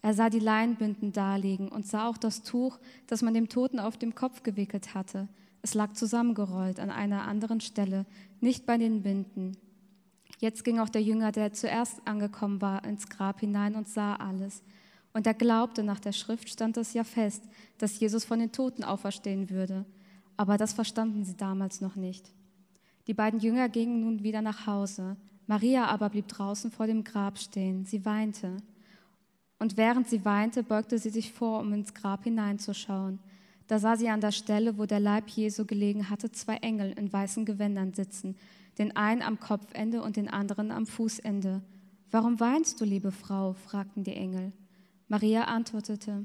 Er 0.00 0.14
sah 0.14 0.30
die 0.30 0.38
Leinenbinden 0.38 1.10
daliegen 1.10 1.70
und 1.70 1.84
sah 1.84 2.06
auch 2.06 2.18
das 2.18 2.44
Tuch, 2.44 2.78
das 3.08 3.20
man 3.20 3.34
dem 3.34 3.48
Toten 3.48 3.80
auf 3.80 3.96
dem 3.96 4.14
Kopf 4.14 4.44
gewickelt 4.44 4.94
hatte. 4.94 5.26
Es 5.60 5.74
lag 5.74 5.94
zusammengerollt 5.94 6.78
an 6.78 6.90
einer 6.90 7.26
anderen 7.26 7.60
Stelle, 7.60 8.06
nicht 8.40 8.64
bei 8.64 8.78
den 8.78 9.02
Binden. 9.02 9.56
Jetzt 10.38 10.62
ging 10.62 10.78
auch 10.78 10.88
der 10.88 11.02
Jünger, 11.02 11.32
der 11.32 11.52
zuerst 11.52 12.00
angekommen 12.06 12.60
war, 12.60 12.84
ins 12.84 13.08
Grab 13.08 13.40
hinein 13.40 13.74
und 13.74 13.88
sah 13.88 14.14
alles. 14.14 14.62
Und 15.12 15.26
er 15.26 15.34
glaubte, 15.34 15.82
nach 15.82 16.00
der 16.00 16.12
Schrift 16.12 16.48
stand 16.48 16.76
es 16.76 16.94
ja 16.94 17.04
fest, 17.04 17.42
dass 17.78 17.98
Jesus 18.00 18.24
von 18.24 18.38
den 18.38 18.52
Toten 18.52 18.82
auferstehen 18.82 19.50
würde. 19.50 19.84
Aber 20.36 20.56
das 20.56 20.72
verstanden 20.72 21.24
sie 21.24 21.36
damals 21.36 21.80
noch 21.80 21.96
nicht. 21.96 22.32
Die 23.06 23.14
beiden 23.14 23.40
Jünger 23.40 23.68
gingen 23.68 24.00
nun 24.00 24.22
wieder 24.22 24.40
nach 24.40 24.66
Hause. 24.66 25.16
Maria 25.46 25.86
aber 25.86 26.08
blieb 26.08 26.28
draußen 26.28 26.70
vor 26.70 26.86
dem 26.86 27.04
Grab 27.04 27.38
stehen. 27.38 27.84
Sie 27.84 28.04
weinte. 28.04 28.56
Und 29.58 29.76
während 29.76 30.08
sie 30.08 30.24
weinte, 30.24 30.62
beugte 30.62 30.98
sie 30.98 31.10
sich 31.10 31.32
vor, 31.32 31.60
um 31.60 31.72
ins 31.72 31.94
Grab 31.94 32.24
hineinzuschauen. 32.24 33.18
Da 33.66 33.78
sah 33.78 33.96
sie 33.96 34.08
an 34.08 34.20
der 34.20 34.32
Stelle, 34.32 34.78
wo 34.78 34.86
der 34.86 35.00
Leib 35.00 35.28
Jesu 35.28 35.66
gelegen 35.66 36.10
hatte, 36.10 36.32
zwei 36.32 36.56
Engel 36.56 36.92
in 36.92 37.12
weißen 37.12 37.44
Gewändern 37.44 37.92
sitzen 37.92 38.36
den 38.78 38.96
einen 38.96 39.22
am 39.22 39.38
Kopfende 39.38 40.02
und 40.02 40.16
den 40.16 40.28
anderen 40.28 40.70
am 40.70 40.86
Fußende. 40.86 41.62
Warum 42.10 42.40
weinst 42.40 42.80
du, 42.80 42.84
liebe 42.84 43.12
Frau? 43.12 43.54
fragten 43.54 44.04
die 44.04 44.14
Engel. 44.14 44.52
Maria 45.08 45.44
antwortete, 45.44 46.24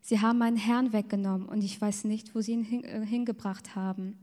Sie 0.00 0.20
haben 0.20 0.38
meinen 0.38 0.56
Herrn 0.56 0.92
weggenommen 0.92 1.48
und 1.48 1.64
ich 1.64 1.80
weiß 1.80 2.04
nicht, 2.04 2.34
wo 2.34 2.40
Sie 2.40 2.52
ihn 2.52 2.84
äh, 2.84 3.04
hingebracht 3.04 3.74
haben. 3.74 4.16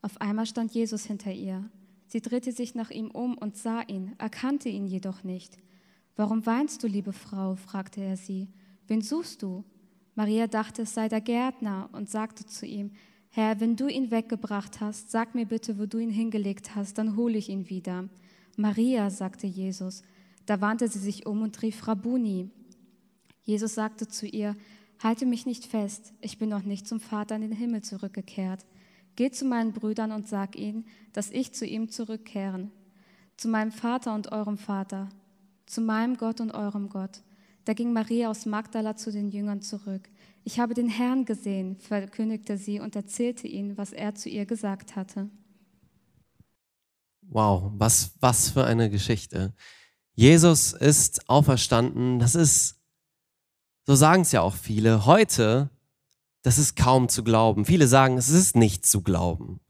Auf 0.00 0.20
einmal 0.20 0.46
stand 0.46 0.72
Jesus 0.72 1.04
hinter 1.04 1.32
ihr. 1.32 1.70
Sie 2.08 2.20
drehte 2.20 2.52
sich 2.52 2.74
nach 2.74 2.90
ihm 2.90 3.10
um 3.10 3.38
und 3.38 3.56
sah 3.56 3.82
ihn, 3.82 4.14
erkannte 4.18 4.68
ihn 4.68 4.86
jedoch 4.86 5.22
nicht. 5.22 5.58
Warum 6.16 6.44
weinst 6.44 6.82
du, 6.82 6.88
liebe 6.88 7.12
Frau? 7.12 7.54
fragte 7.54 8.02
er 8.02 8.16
sie. 8.16 8.48
Wen 8.86 9.00
suchst 9.00 9.42
du? 9.42 9.64
Maria 10.14 10.46
dachte, 10.46 10.82
es 10.82 10.92
sei 10.92 11.08
der 11.08 11.20
Gärtner 11.20 11.88
und 11.92 12.10
sagte 12.10 12.44
zu 12.44 12.66
ihm, 12.66 12.90
Herr, 13.30 13.60
wenn 13.60 13.76
du 13.76 13.86
ihn 13.86 14.10
weggebracht 14.10 14.80
hast, 14.80 15.10
sag 15.10 15.34
mir 15.34 15.46
bitte, 15.46 15.78
wo 15.78 15.86
du 15.86 15.98
ihn 15.98 16.10
hingelegt 16.10 16.74
hast, 16.74 16.98
dann 16.98 17.16
hole 17.16 17.38
ich 17.38 17.48
ihn 17.48 17.70
wieder. 17.70 18.08
Maria, 18.56 19.08
sagte 19.08 19.46
Jesus. 19.46 20.02
Da 20.44 20.60
wandte 20.60 20.88
sie 20.88 20.98
sich 20.98 21.24
um 21.24 21.40
und 21.40 21.62
rief 21.62 21.86
Rabuni. 21.86 22.50
Jesus 23.44 23.74
sagte 23.74 24.08
zu 24.08 24.26
ihr, 24.26 24.56
Halte 25.02 25.26
mich 25.26 25.46
nicht 25.46 25.66
fest, 25.66 26.12
ich 26.20 26.38
bin 26.38 26.48
noch 26.48 26.62
nicht 26.62 26.86
zum 26.86 27.00
Vater 27.00 27.34
in 27.34 27.42
den 27.42 27.52
Himmel 27.52 27.82
zurückgekehrt. 27.82 28.64
Geh 29.16 29.32
zu 29.32 29.44
meinen 29.44 29.72
Brüdern 29.72 30.12
und 30.12 30.28
sag 30.28 30.56
ihnen, 30.56 30.86
dass 31.12 31.30
ich 31.30 31.52
zu 31.52 31.66
ihm 31.66 31.88
zurückkehren, 31.88 32.70
zu 33.36 33.48
meinem 33.48 33.72
Vater 33.72 34.14
und 34.14 34.30
eurem 34.30 34.58
Vater, 34.58 35.08
zu 35.66 35.80
meinem 35.80 36.16
Gott 36.16 36.40
und 36.40 36.52
eurem 36.52 36.88
Gott. 36.88 37.22
Da 37.64 37.72
ging 37.72 37.92
Maria 37.92 38.30
aus 38.30 38.46
Magdala 38.46 38.96
zu 38.96 39.10
den 39.10 39.30
Jüngern 39.30 39.60
zurück. 39.60 40.08
Ich 40.44 40.60
habe 40.60 40.74
den 40.74 40.88
Herrn 40.88 41.24
gesehen, 41.24 41.76
verkündigte 41.78 42.56
sie 42.56 42.78
und 42.78 42.94
erzählte 42.94 43.48
ihnen, 43.48 43.76
was 43.76 43.92
er 43.92 44.14
zu 44.14 44.28
ihr 44.28 44.46
gesagt 44.46 44.94
hatte. 44.94 45.28
Wow, 47.22 47.72
was, 47.76 48.12
was 48.20 48.50
für 48.50 48.64
eine 48.64 48.88
Geschichte. 48.88 49.52
Jesus 50.14 50.72
ist 50.72 51.28
auferstanden. 51.28 52.18
Das 52.18 52.34
ist, 52.34 52.81
so 53.84 53.94
sagen 53.94 54.22
es 54.22 54.32
ja 54.32 54.40
auch 54.40 54.54
viele, 54.54 55.06
heute, 55.06 55.70
das 56.42 56.58
ist 56.58 56.76
kaum 56.76 57.08
zu 57.08 57.24
glauben. 57.24 57.64
Viele 57.64 57.86
sagen, 57.86 58.18
es 58.18 58.28
ist 58.28 58.56
nicht 58.56 58.86
zu 58.86 59.02
glauben. 59.02 59.60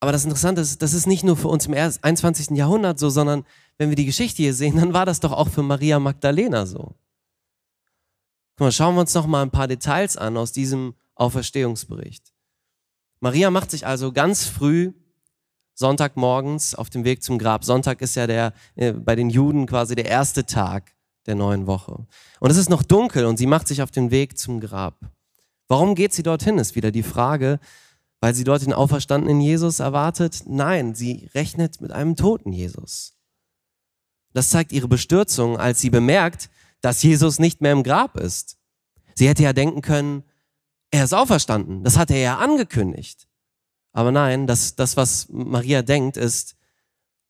Aber 0.00 0.12
das 0.12 0.24
Interessante 0.24 0.60
ist, 0.60 0.82
das 0.82 0.92
ist 0.92 1.06
nicht 1.06 1.24
nur 1.24 1.36
für 1.36 1.48
uns 1.48 1.66
im 1.66 1.74
21. 1.74 2.50
Jahrhundert 2.50 2.98
so, 2.98 3.08
sondern 3.08 3.44
wenn 3.78 3.88
wir 3.88 3.96
die 3.96 4.06
Geschichte 4.06 4.42
hier 4.42 4.54
sehen, 4.54 4.76
dann 4.76 4.92
war 4.92 5.06
das 5.06 5.20
doch 5.20 5.32
auch 5.32 5.48
für 5.48 5.62
Maria 5.62 5.98
Magdalena 5.98 6.66
so. 6.66 6.94
Guck 8.56 8.66
mal, 8.66 8.72
schauen 8.72 8.94
wir 8.94 9.00
uns 9.02 9.14
noch 9.14 9.26
mal 9.26 9.42
ein 9.42 9.50
paar 9.50 9.68
Details 9.68 10.16
an 10.16 10.36
aus 10.36 10.52
diesem 10.52 10.94
Auferstehungsbericht. 11.14 12.32
Maria 13.20 13.50
macht 13.50 13.70
sich 13.70 13.86
also 13.86 14.12
ganz 14.12 14.46
früh 14.46 14.92
Sonntagmorgens 15.74 16.74
auf 16.74 16.88
dem 16.88 17.04
Weg 17.04 17.22
zum 17.22 17.38
Grab. 17.38 17.64
Sonntag 17.64 18.00
ist 18.00 18.16
ja 18.16 18.26
der, 18.26 18.54
äh, 18.76 18.92
bei 18.92 19.14
den 19.14 19.28
Juden 19.28 19.66
quasi 19.66 19.94
der 19.94 20.06
erste 20.06 20.46
Tag 20.46 20.95
der 21.26 21.34
neuen 21.34 21.66
Woche. 21.66 22.06
Und 22.40 22.50
es 22.50 22.56
ist 22.56 22.70
noch 22.70 22.82
dunkel 22.82 23.26
und 23.26 23.36
sie 23.36 23.46
macht 23.46 23.68
sich 23.68 23.82
auf 23.82 23.90
den 23.90 24.10
Weg 24.10 24.38
zum 24.38 24.60
Grab. 24.60 24.98
Warum 25.68 25.94
geht 25.94 26.12
sie 26.12 26.22
dorthin, 26.22 26.58
ist 26.58 26.76
wieder 26.76 26.90
die 26.90 27.02
Frage, 27.02 27.58
weil 28.20 28.34
sie 28.34 28.44
dort 28.44 28.62
den 28.62 28.72
auferstandenen 28.72 29.40
Jesus 29.40 29.80
erwartet? 29.80 30.44
Nein, 30.46 30.94
sie 30.94 31.28
rechnet 31.34 31.80
mit 31.80 31.92
einem 31.92 32.16
toten 32.16 32.52
Jesus. 32.52 33.14
Das 34.32 34.50
zeigt 34.50 34.72
ihre 34.72 34.88
Bestürzung, 34.88 35.56
als 35.58 35.80
sie 35.80 35.90
bemerkt, 35.90 36.50
dass 36.80 37.02
Jesus 37.02 37.38
nicht 37.38 37.60
mehr 37.62 37.72
im 37.72 37.82
Grab 37.82 38.16
ist. 38.16 38.58
Sie 39.14 39.28
hätte 39.28 39.42
ja 39.42 39.52
denken 39.52 39.82
können, 39.82 40.24
er 40.90 41.04
ist 41.04 41.14
auferstanden. 41.14 41.82
Das 41.84 41.96
hat 41.96 42.10
er 42.10 42.18
ja 42.18 42.38
angekündigt. 42.38 43.26
Aber 43.92 44.12
nein, 44.12 44.46
das, 44.46 44.76
das, 44.76 44.96
was 44.96 45.28
Maria 45.30 45.82
denkt, 45.82 46.16
ist 46.16 46.56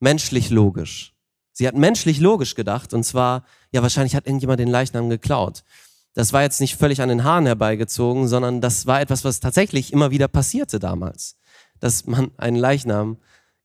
menschlich 0.00 0.50
logisch. 0.50 1.15
Sie 1.58 1.66
hat 1.66 1.74
menschlich 1.74 2.20
logisch 2.20 2.54
gedacht 2.54 2.92
und 2.92 3.02
zwar, 3.02 3.42
ja, 3.72 3.80
wahrscheinlich 3.80 4.14
hat 4.14 4.26
irgendjemand 4.26 4.60
den 4.60 4.68
Leichnam 4.68 5.08
geklaut. 5.08 5.64
Das 6.12 6.34
war 6.34 6.42
jetzt 6.42 6.60
nicht 6.60 6.76
völlig 6.76 7.00
an 7.00 7.08
den 7.08 7.24
Haaren 7.24 7.46
herbeigezogen, 7.46 8.28
sondern 8.28 8.60
das 8.60 8.84
war 8.84 9.00
etwas, 9.00 9.24
was 9.24 9.40
tatsächlich 9.40 9.90
immer 9.90 10.10
wieder 10.10 10.28
passierte 10.28 10.78
damals, 10.78 11.38
dass 11.80 12.04
man 12.04 12.30
einen 12.36 12.58
Leichnam 12.58 13.16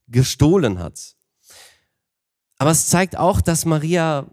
gestohlen 0.08 0.80
hat. 0.80 1.18
Aber 2.60 2.72
es 2.72 2.88
zeigt 2.88 3.18
auch, 3.18 3.42
dass 3.42 3.66
Maria 3.66 4.26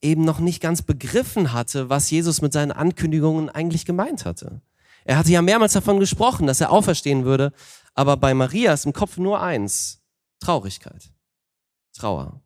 eben 0.00 0.24
noch 0.24 0.38
nicht 0.38 0.62
ganz 0.62 0.82
begriffen 0.82 1.52
hatte, 1.52 1.88
was 1.88 2.12
Jesus 2.12 2.40
mit 2.42 2.52
seinen 2.52 2.70
Ankündigungen 2.70 3.48
eigentlich 3.48 3.86
gemeint 3.86 4.24
hatte. 4.24 4.62
Er 5.04 5.16
hatte 5.16 5.32
ja 5.32 5.42
mehrmals 5.42 5.72
davon 5.72 5.98
gesprochen, 5.98 6.46
dass 6.46 6.60
er 6.60 6.70
auferstehen 6.70 7.24
würde, 7.24 7.52
aber 7.94 8.16
bei 8.16 8.34
Maria 8.34 8.72
ist 8.72 8.86
im 8.86 8.92
Kopf 8.92 9.16
nur 9.16 9.40
eins, 9.40 10.00
Traurigkeit, 10.38 11.10
Trauer. 11.92 12.40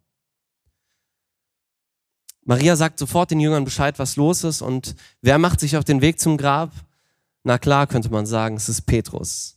Maria 2.44 2.76
sagt 2.76 2.98
sofort 2.98 3.30
den 3.30 3.40
Jüngern 3.40 3.64
Bescheid, 3.64 3.98
was 3.98 4.16
los 4.16 4.44
ist 4.44 4.60
und 4.60 4.94
wer 5.22 5.38
macht 5.38 5.60
sich 5.60 5.76
auf 5.76 5.84
den 5.84 6.00
Weg 6.02 6.20
zum 6.20 6.36
Grab? 6.36 6.70
Na 7.42 7.58
klar, 7.58 7.86
könnte 7.86 8.10
man 8.10 8.26
sagen, 8.26 8.56
es 8.56 8.68
ist 8.68 8.82
Petrus. 8.82 9.56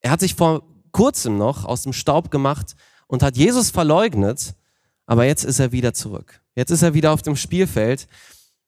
Er 0.00 0.10
hat 0.10 0.20
sich 0.20 0.34
vor 0.34 0.62
kurzem 0.92 1.38
noch 1.38 1.64
aus 1.64 1.82
dem 1.82 1.92
Staub 1.92 2.30
gemacht 2.30 2.74
und 3.06 3.22
hat 3.22 3.36
Jesus 3.36 3.70
verleugnet, 3.70 4.54
aber 5.06 5.24
jetzt 5.24 5.44
ist 5.44 5.60
er 5.60 5.72
wieder 5.72 5.94
zurück. 5.94 6.40
Jetzt 6.54 6.70
ist 6.70 6.82
er 6.82 6.94
wieder 6.94 7.12
auf 7.12 7.22
dem 7.22 7.36
Spielfeld. 7.36 8.08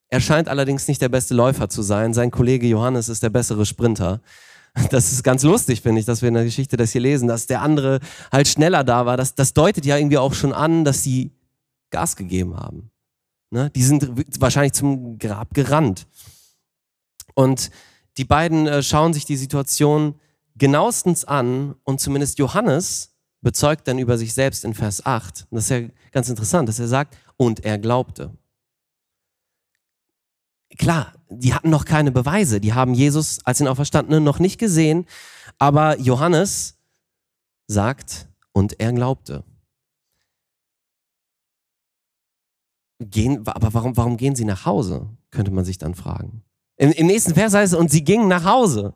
Er 0.09 0.20
scheint 0.20 0.48
allerdings 0.48 0.88
nicht 0.88 1.00
der 1.00 1.09
beste 1.09 1.35
Läufer 1.35 1.68
zu 1.68 1.83
sein. 1.83 2.14
Sein 2.14 2.31
Kollege 2.31 2.66
Johannes 2.66 3.09
ist 3.09 3.22
der 3.22 3.31
bessere 3.31 3.66
Sprinter. 3.66 4.20
Das 4.90 5.12
ist 5.12 5.22
ganz 5.22 5.42
lustig, 5.42 5.83
finde 5.83 6.00
ich, 6.00 6.07
dass 6.07 6.22
wir 6.22 6.28
in 6.28 6.35
der 6.35 6.44
Geschichte 6.44 6.78
das 6.78 6.92
hier 6.92 7.02
lesen, 7.02 7.28
dass 7.28 7.46
der 7.46 7.61
andere 7.61 8.00
halt 8.31 8.48
schneller 8.48 8.85
da 8.85 9.05
war. 9.05 9.18
Das, 9.18 9.35
das 9.35 9.52
deutet 9.52 9.85
ja 9.85 9.98
irgendwie 9.98 10.16
auch 10.16 10.33
schon 10.33 10.55
an, 10.55 10.85
dass 10.85 11.02
sie 11.02 11.33
Gas 11.90 12.16
gegeben 12.16 12.57
haben. 12.57 12.91
Ne? 13.52 13.70
Die 13.70 13.82
sind 13.82 14.08
wahrscheinlich 14.40 14.72
zum 14.72 15.18
Grab 15.18 15.52
gerannt. 15.52 16.06
Und 17.34 17.70
die 18.16 18.24
beiden 18.24 18.66
äh, 18.66 18.82
schauen 18.82 19.12
sich 19.12 19.24
die 19.26 19.36
Situation 19.36 20.14
genauestens 20.56 21.24
an 21.24 21.74
und 21.84 22.00
zumindest 22.00 22.38
Johannes 22.38 23.14
bezeugt 23.42 23.88
dann 23.88 23.98
über 23.98 24.16
sich 24.16 24.32
selbst 24.32 24.64
in 24.64 24.74
Vers 24.74 25.04
8. 25.04 25.46
Und 25.50 25.56
das 25.56 25.64
ist 25.64 25.70
ja 25.70 25.88
ganz 26.12 26.28
interessant, 26.28 26.68
dass 26.68 26.78
er 26.78 26.88
sagt, 26.88 27.16
und 27.36 27.64
er 27.64 27.78
glaubte. 27.78 28.36
Klar, 30.78 31.12
die 31.28 31.52
hatten 31.52 31.70
noch 31.70 31.84
keine 31.84 32.12
Beweise, 32.12 32.60
die 32.60 32.72
haben 32.72 32.94
Jesus 32.94 33.40
als 33.44 33.58
den 33.58 33.68
Auferstandenen 33.68 34.24
noch 34.24 34.38
nicht 34.38 34.58
gesehen, 34.58 35.06
aber 35.58 35.98
Johannes 35.98 36.78
sagt, 37.66 38.28
und 38.52 38.80
er 38.80 38.92
glaubte. 38.92 39.44
Gehen, 43.10 43.46
aber 43.46 43.74
warum, 43.74 43.96
warum 43.96 44.16
gehen 44.16 44.34
sie 44.34 44.44
nach 44.44 44.66
Hause, 44.66 45.08
könnte 45.30 45.50
man 45.50 45.64
sich 45.64 45.78
dann 45.78 45.94
fragen. 45.94 46.42
Im, 46.76 46.92
Im 46.92 47.06
nächsten 47.06 47.34
Vers 47.34 47.54
heißt 47.54 47.72
es, 47.72 47.78
und 47.78 47.90
sie 47.90 48.04
gingen 48.04 48.28
nach 48.28 48.44
Hause 48.44 48.94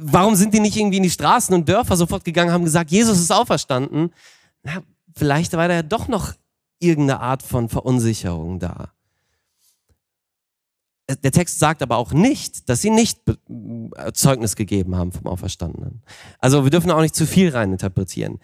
warum 0.00 0.34
sind 0.34 0.54
die 0.54 0.60
nicht 0.60 0.76
irgendwie 0.76 0.96
in 0.96 1.02
die 1.02 1.10
Straßen 1.10 1.54
und 1.54 1.68
Dörfer 1.68 1.96
sofort 1.96 2.24
gegangen, 2.24 2.52
haben 2.52 2.64
gesagt, 2.64 2.90
Jesus 2.90 3.18
ist 3.18 3.30
auferstanden? 3.30 4.12
Na, 4.62 4.82
vielleicht 5.14 5.52
war 5.52 5.68
da 5.68 5.74
ja 5.74 5.82
doch 5.82 6.08
noch 6.08 6.34
irgendeine 6.78 7.20
Art 7.20 7.42
von 7.42 7.68
Verunsicherung 7.68 8.58
da. 8.58 8.92
Der 11.24 11.32
Text 11.32 11.58
sagt 11.58 11.82
aber 11.82 11.96
auch 11.96 12.12
nicht, 12.12 12.68
dass 12.68 12.82
sie 12.82 12.90
nicht 12.90 13.20
Zeugnis 14.14 14.54
gegeben 14.54 14.94
haben 14.94 15.10
vom 15.10 15.26
Auferstandenen. 15.26 16.02
Also 16.38 16.62
wir 16.62 16.70
dürfen 16.70 16.90
auch 16.92 17.00
nicht 17.00 17.16
zu 17.16 17.26
viel 17.26 17.50
reininterpretieren. 17.50 18.38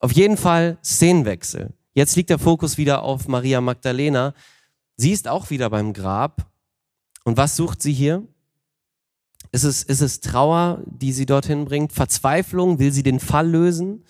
Auf 0.00 0.12
jeden 0.12 0.38
Fall 0.38 0.78
Szenenwechsel. 0.82 1.74
Jetzt 1.94 2.16
liegt 2.16 2.30
der 2.30 2.38
Fokus 2.38 2.78
wieder 2.78 3.02
auf 3.02 3.28
Maria 3.28 3.60
Magdalena. 3.60 4.34
Sie 4.96 5.12
ist 5.12 5.28
auch 5.28 5.50
wieder 5.50 5.68
beim 5.68 5.92
Grab. 5.92 6.50
Und 7.24 7.36
was 7.36 7.56
sucht 7.56 7.82
sie 7.82 7.92
hier? 7.92 8.26
Ist 9.50 9.64
es, 9.64 9.82
ist 9.82 10.00
es 10.00 10.20
Trauer, 10.20 10.82
die 10.86 11.12
sie 11.12 11.26
dorthin 11.26 11.66
bringt? 11.66 11.92
Verzweiflung? 11.92 12.78
Will 12.78 12.92
sie 12.92 13.02
den 13.02 13.20
Fall 13.20 13.48
lösen? 13.48 14.04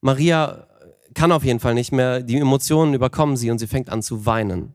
Maria 0.00 0.68
kann 1.14 1.32
auf 1.32 1.42
jeden 1.42 1.58
Fall 1.58 1.74
nicht 1.74 1.90
mehr. 1.90 2.22
Die 2.22 2.36
Emotionen 2.36 2.94
überkommen 2.94 3.36
sie 3.36 3.50
und 3.50 3.58
sie 3.58 3.66
fängt 3.66 3.90
an 3.90 4.02
zu 4.02 4.26
weinen. 4.26 4.74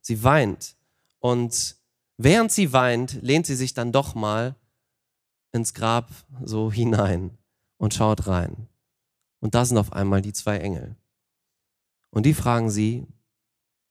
Sie 0.00 0.22
weint. 0.22 0.76
Und 1.18 1.76
während 2.16 2.52
sie 2.52 2.72
weint, 2.72 3.20
lehnt 3.22 3.46
sie 3.46 3.56
sich 3.56 3.74
dann 3.74 3.90
doch 3.90 4.14
mal 4.14 4.54
ins 5.50 5.74
Grab 5.74 6.10
so 6.44 6.70
hinein 6.70 7.36
und 7.78 7.94
schaut 7.94 8.28
rein. 8.28 8.68
Und 9.40 9.54
da 9.54 9.64
sind 9.64 9.78
auf 9.78 9.92
einmal 9.92 10.22
die 10.22 10.32
zwei 10.32 10.58
Engel. 10.58 10.94
Und 12.10 12.24
die 12.24 12.34
fragen 12.34 12.70
sie, 12.70 13.06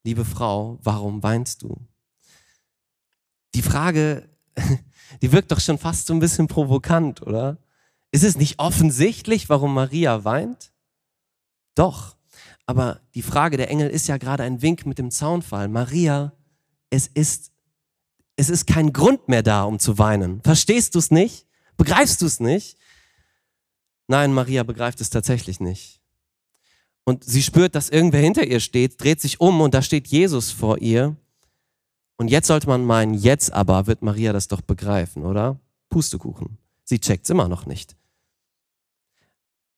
liebe 0.03 0.25
Frau, 0.25 0.80
warum 0.82 1.23
weinst 1.23 1.62
du? 1.62 1.88
Die 3.56 3.62
Frage, 3.62 4.30
die 5.21 5.32
wirkt 5.32 5.51
doch 5.51 5.60
schon 5.60 5.77
fast 5.77 6.08
so 6.08 6.13
ein 6.13 6.19
bisschen 6.19 6.47
provokant, 6.47 7.21
oder? 7.21 7.58
Ist 8.12 8.23
es 8.23 8.38
nicht 8.38 8.60
offensichtlich, 8.60 9.49
warum 9.49 9.73
Maria 9.73 10.23
weint? 10.23 10.71
Doch. 11.75 12.15
Aber 12.65 13.01
die 13.15 13.21
Frage 13.21 13.58
der 13.58 13.69
Engel 13.69 13.89
ist 13.89 14.08
ja 14.08 14.17
gerade 14.17 14.43
ein 14.43 14.62
Wink 14.62 14.86
mit 14.86 14.97
dem 14.97 15.12
Zaunfall. 15.12 15.67
Maria, 15.67 16.34
es 16.89 17.08
ist, 17.08 17.51
es 18.36 18.49
ist 18.49 18.67
kein 18.67 18.93
Grund 18.93 19.27
mehr 19.27 19.43
da, 19.43 19.63
um 19.63 19.80
zu 19.80 19.97
weinen. 19.97 20.41
Verstehst 20.41 20.95
du 20.95 20.99
es 20.99 21.12
nicht? 21.12 21.45
Begreifst 21.77 22.21
du 22.21 22.25
es 22.25 22.39
nicht? 22.39 22.77
Nein, 24.08 24.34
Maria 24.34 24.63
begreift 24.63 25.01
es 25.01 25.10
tatsächlich 25.10 25.60
nicht. 25.60 26.01
Und 27.08 27.24
sie 27.24 27.41
spürt, 27.41 27.74
dass 27.74 27.88
irgendwer 27.88 28.20
hinter 28.20 28.46
ihr 28.46 28.60
steht, 28.60 29.02
dreht 29.02 29.22
sich 29.22 29.39
um 29.39 29.62
und 29.62 29.74
da 29.74 29.82
steht 29.82 30.08
Jesus 30.08 30.52
vor 30.52 30.80
ihr. 30.80 31.15
Und 32.17 32.28
jetzt 32.28 32.48
sollte 32.48 32.67
man 32.67 32.84
meinen, 32.84 33.13
jetzt 33.13 33.54
aber 33.54 33.88
wird 33.88 34.02
Maria 34.02 34.34
das 34.34 34.50
doch 34.50 34.60
begreifen, 34.60 35.24
oder? 35.24 35.58
Pustekuchen. 35.88 36.58
Sie 36.84 37.00
checkt's 37.00 37.30
immer 37.30 37.48
noch 37.48 37.65
nicht. 37.65 37.96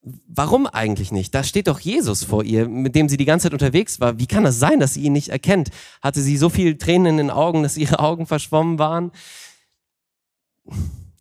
Warum 0.02 0.66
eigentlich 0.66 1.12
nicht? 1.12 1.36
Da 1.36 1.44
steht 1.44 1.68
doch 1.68 1.80
Jesus 1.80 2.24
vor 2.24 2.44
ihr, 2.44 2.68
mit 2.68 2.96
dem 2.96 3.08
sie 3.08 3.18
die 3.18 3.26
ganze 3.26 3.44
Zeit 3.44 3.54
unterwegs 3.54 4.00
war. 4.00 4.18
Wie 4.18 4.26
kann 4.26 4.44
das 4.44 4.58
sein, 4.58 4.80
dass 4.80 4.96
sie 4.96 5.04
ihn 5.04 5.14
nicht 5.14 5.30
erkennt? 5.30 5.70
Hatte 6.02 6.24
sie 6.24 6.36
so 6.36 6.50
viel 6.50 6.80
Tränen 6.80 7.06
in 7.06 7.18
den 7.18 7.30
Augen, 7.30 7.62
dass 7.62 7.78
ihre 7.78 8.00
Augen 8.00 8.26
verschwommen 8.26 8.80
waren? 8.80 9.12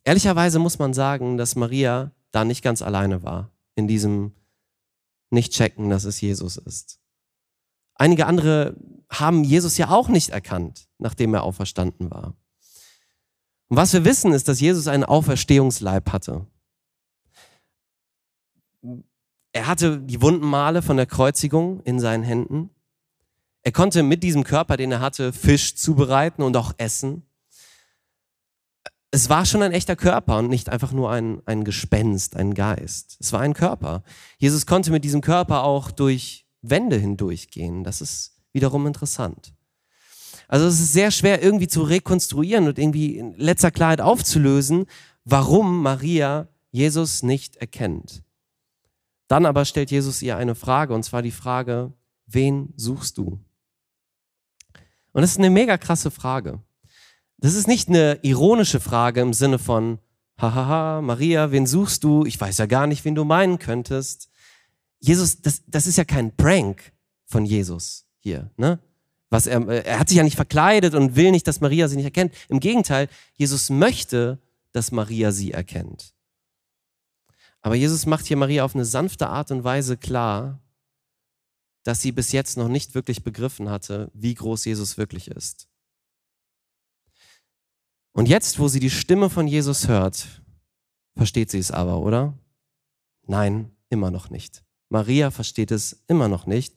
Ehrlicherweise 0.05 0.59
muss 0.59 0.79
man 0.79 0.95
sagen, 0.95 1.37
dass 1.37 1.55
Maria 1.55 2.13
da 2.31 2.47
nicht 2.47 2.63
ganz 2.63 2.81
alleine 2.81 3.23
war 3.23 3.51
in 3.75 3.87
diesem 3.89 4.33
nicht 5.31 5.53
checken, 5.53 5.91
dass 5.91 6.05
es 6.05 6.21
Jesus 6.21 6.57
ist. 6.57 7.01
Einige 7.95 8.27
andere 8.27 8.77
haben 9.11 9.45
Jesus 9.45 9.77
ja 9.77 9.91
auch 9.91 10.09
nicht 10.09 10.31
erkannt, 10.31 10.89
nachdem 10.99 11.35
er 11.35 11.43
auferstanden 11.43 12.11
war. 12.11 12.35
Und 13.69 13.77
was 13.77 13.93
wir 13.93 14.05
wissen, 14.05 14.33
ist, 14.33 14.49
dass 14.49 14.61
Jesus 14.61 14.87
einen 14.87 15.05
Auferstehungsleib 15.05 16.13
hatte. 16.13 16.47
Er 19.53 19.67
hatte 19.67 20.01
die 20.01 20.23
Wundenmale 20.23 20.83
von 20.83 20.97
der 20.97 21.07
Kreuzigung 21.07 21.81
in 21.81 22.01
seinen 22.01 22.23
Händen. 22.23 22.71
Er 23.63 23.73
konnte 23.73 24.03
mit 24.03 24.23
diesem 24.23 24.45
Körper, 24.45 24.77
den 24.77 24.93
er 24.93 25.01
hatte, 25.01 25.33
Fisch 25.33 25.75
zubereiten 25.75 26.43
und 26.43 26.57
auch 26.57 26.73
essen. 26.79 27.28
Es 29.11 29.31
war 29.31 29.47
schon 29.47 29.63
ein 29.63 29.73
echter 29.73 29.97
Körper 29.97 30.39
und 30.39 30.49
nicht 30.49 30.69
einfach 30.69 30.93
nur 30.93 31.11
ein, 31.11 31.41
ein 31.47 31.65
Gespenst, 31.65 32.37
ein 32.37 32.53
Geist. 32.53 33.17
Es 33.21 33.33
war 33.33 33.41
ein 33.41 33.55
Körper. 33.55 34.03
Jesus 34.37 34.67
konnte 34.67 34.91
mit 34.91 35.03
diesem 35.05 35.23
Körper 35.23 35.65
auch 35.65 35.91
durch 35.91 36.47
Wände 36.61 36.97
hindurchgehen. 36.97 37.85
Das 37.85 38.01
ist 38.03 38.37
wiederum 38.53 38.87
interessant. 38.87 39.55
Also 40.47 40.67
es 40.67 40.81
ist 40.81 40.93
sehr 40.93 41.11
schwer 41.11 41.43
irgendwie 41.43 41.69
zu 41.69 41.83
rekonstruieren 41.83 42.69
und 42.69 42.79
irgendwie 42.79 43.17
in 43.17 43.35
letzter 43.35 43.71
Klarheit 43.71 44.01
aufzulösen, 44.01 44.87
warum 45.25 45.83
Maria 45.83 46.49
Jesus 46.71 47.23
nicht 47.23 47.57
erkennt. 47.57 48.23
Dann 49.29 49.45
aber 49.45 49.65
stellt 49.67 49.91
Jesus 49.91 50.23
ihr 50.23 50.37
eine 50.37 50.55
Frage, 50.55 50.95
und 50.95 51.03
zwar 51.03 51.21
die 51.21 51.31
Frage, 51.31 51.93
wen 52.27 52.73
suchst 52.77 53.19
du? 53.19 53.41
Und 55.13 55.23
das 55.23 55.33
ist 55.33 55.39
eine 55.39 55.51
mega 55.51 55.77
krasse 55.77 56.11
Frage. 56.11 56.63
Das 57.39 57.55
ist 57.55 57.69
nicht 57.69 57.89
eine 57.89 58.19
ironische 58.23 58.81
Frage 58.81 59.21
im 59.21 59.33
Sinne 59.33 59.59
von, 59.59 59.99
hahaha, 60.39 61.01
Maria, 61.01 61.51
wen 61.53 61.67
suchst 61.67 62.05
du? 62.05 62.25
Ich 62.27 62.41
weiß 62.41 62.59
ja 62.59 62.67
gar 62.67 62.87
nicht, 62.87 63.05
wen 63.05 63.15
du 63.15 63.25
meinen 63.25 63.59
könntest. 63.59 64.29
Jesus, 64.99 65.41
das, 65.41 65.63
das 65.67 65.87
ist 65.87 65.97
ja 65.97 66.05
kein 66.05 66.37
Prank 66.37 66.93
von 67.27 67.45
Jesus 67.45 68.07
hier, 68.19 68.51
ne? 68.57 68.81
Was 69.31 69.47
er, 69.47 69.67
er 69.69 69.99
hat 69.99 70.09
sich 70.09 70.17
ja 70.17 70.25
nicht 70.25 70.37
verkleidet 70.37 70.95
und 70.95 71.15
will 71.15 71.31
nicht, 71.31 71.47
dass 71.47 71.61
Maria 71.61 71.87
sie 71.87 71.97
nicht 71.97 72.07
erkennt. 72.07 72.35
Im 72.49 72.61
Gegenteil, 72.61 73.09
Jesus 73.35 73.69
möchte, 73.69 74.39
dass 74.73 74.91
Maria 74.91 75.33
sie 75.33 75.53
erkennt. 75.53 76.15
Aber 77.61 77.75
Jesus 77.75 78.07
macht 78.07 78.25
hier 78.27 78.39
Maria 78.39 78.65
auf 78.65 78.75
eine 78.75 78.87
sanfte 78.87 79.29
Art 79.29 79.51
und 79.51 79.65
Weise 79.65 79.99
klar, 79.99 80.61
dass 81.83 82.01
sie 82.01 82.13
bis 82.13 82.33
jetzt 82.33 82.57
noch 82.57 82.69
nicht 82.69 82.95
wirklich 82.95 83.23
begriffen 83.23 83.69
hatte, 83.69 84.11
wie 84.15 84.35
groß 84.35 84.65
Jesus 84.65 84.97
wirklich 84.97 85.29
ist. 85.29 85.68
Und 88.19 88.29
jetzt, 88.29 88.59
wo 88.59 88.67
sie 88.67 88.81
die 88.81 88.91
Stimme 88.91 89.31
von 89.31 89.47
Jesus 89.47 89.87
hört, 89.87 90.27
versteht 91.17 91.53
sie 91.53 91.61
es 91.61 91.71
aber, 91.71 92.01
oder? 92.01 92.35
Nein, 93.29 93.71
immer 93.91 94.11
noch 94.11 94.29
nicht. 94.29 94.65
Maria 94.89 95.31
versteht 95.31 95.71
es 95.71 96.03
immer 96.09 96.27
noch 96.27 96.45
nicht. 96.45 96.75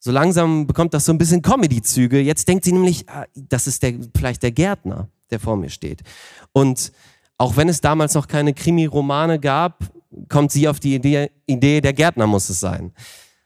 So 0.00 0.10
langsam 0.10 0.66
bekommt 0.66 0.94
das 0.94 1.04
so 1.04 1.12
ein 1.12 1.18
bisschen 1.18 1.42
Comedy-Züge. 1.42 2.18
Jetzt 2.20 2.48
denkt 2.48 2.64
sie 2.64 2.72
nämlich, 2.72 3.08
ah, 3.08 3.24
das 3.36 3.68
ist 3.68 3.84
der, 3.84 4.00
vielleicht 4.16 4.42
der 4.42 4.50
Gärtner, 4.50 5.08
der 5.30 5.38
vor 5.38 5.56
mir 5.56 5.70
steht. 5.70 6.02
Und 6.50 6.90
auch 7.36 7.56
wenn 7.56 7.68
es 7.68 7.80
damals 7.80 8.14
noch 8.14 8.26
keine 8.26 8.52
Krimi-Romane 8.52 9.38
gab, 9.38 9.84
kommt 10.28 10.50
sie 10.50 10.66
auf 10.66 10.80
die 10.80 10.96
Idee, 10.96 11.30
Idee, 11.46 11.80
der 11.80 11.92
Gärtner 11.92 12.26
muss 12.26 12.48
es 12.48 12.58
sein. 12.58 12.92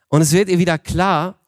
Und 0.08 0.22
es 0.22 0.32
wird 0.32 0.48
ihr 0.48 0.58
wieder 0.58 0.78
klar, 0.78 1.38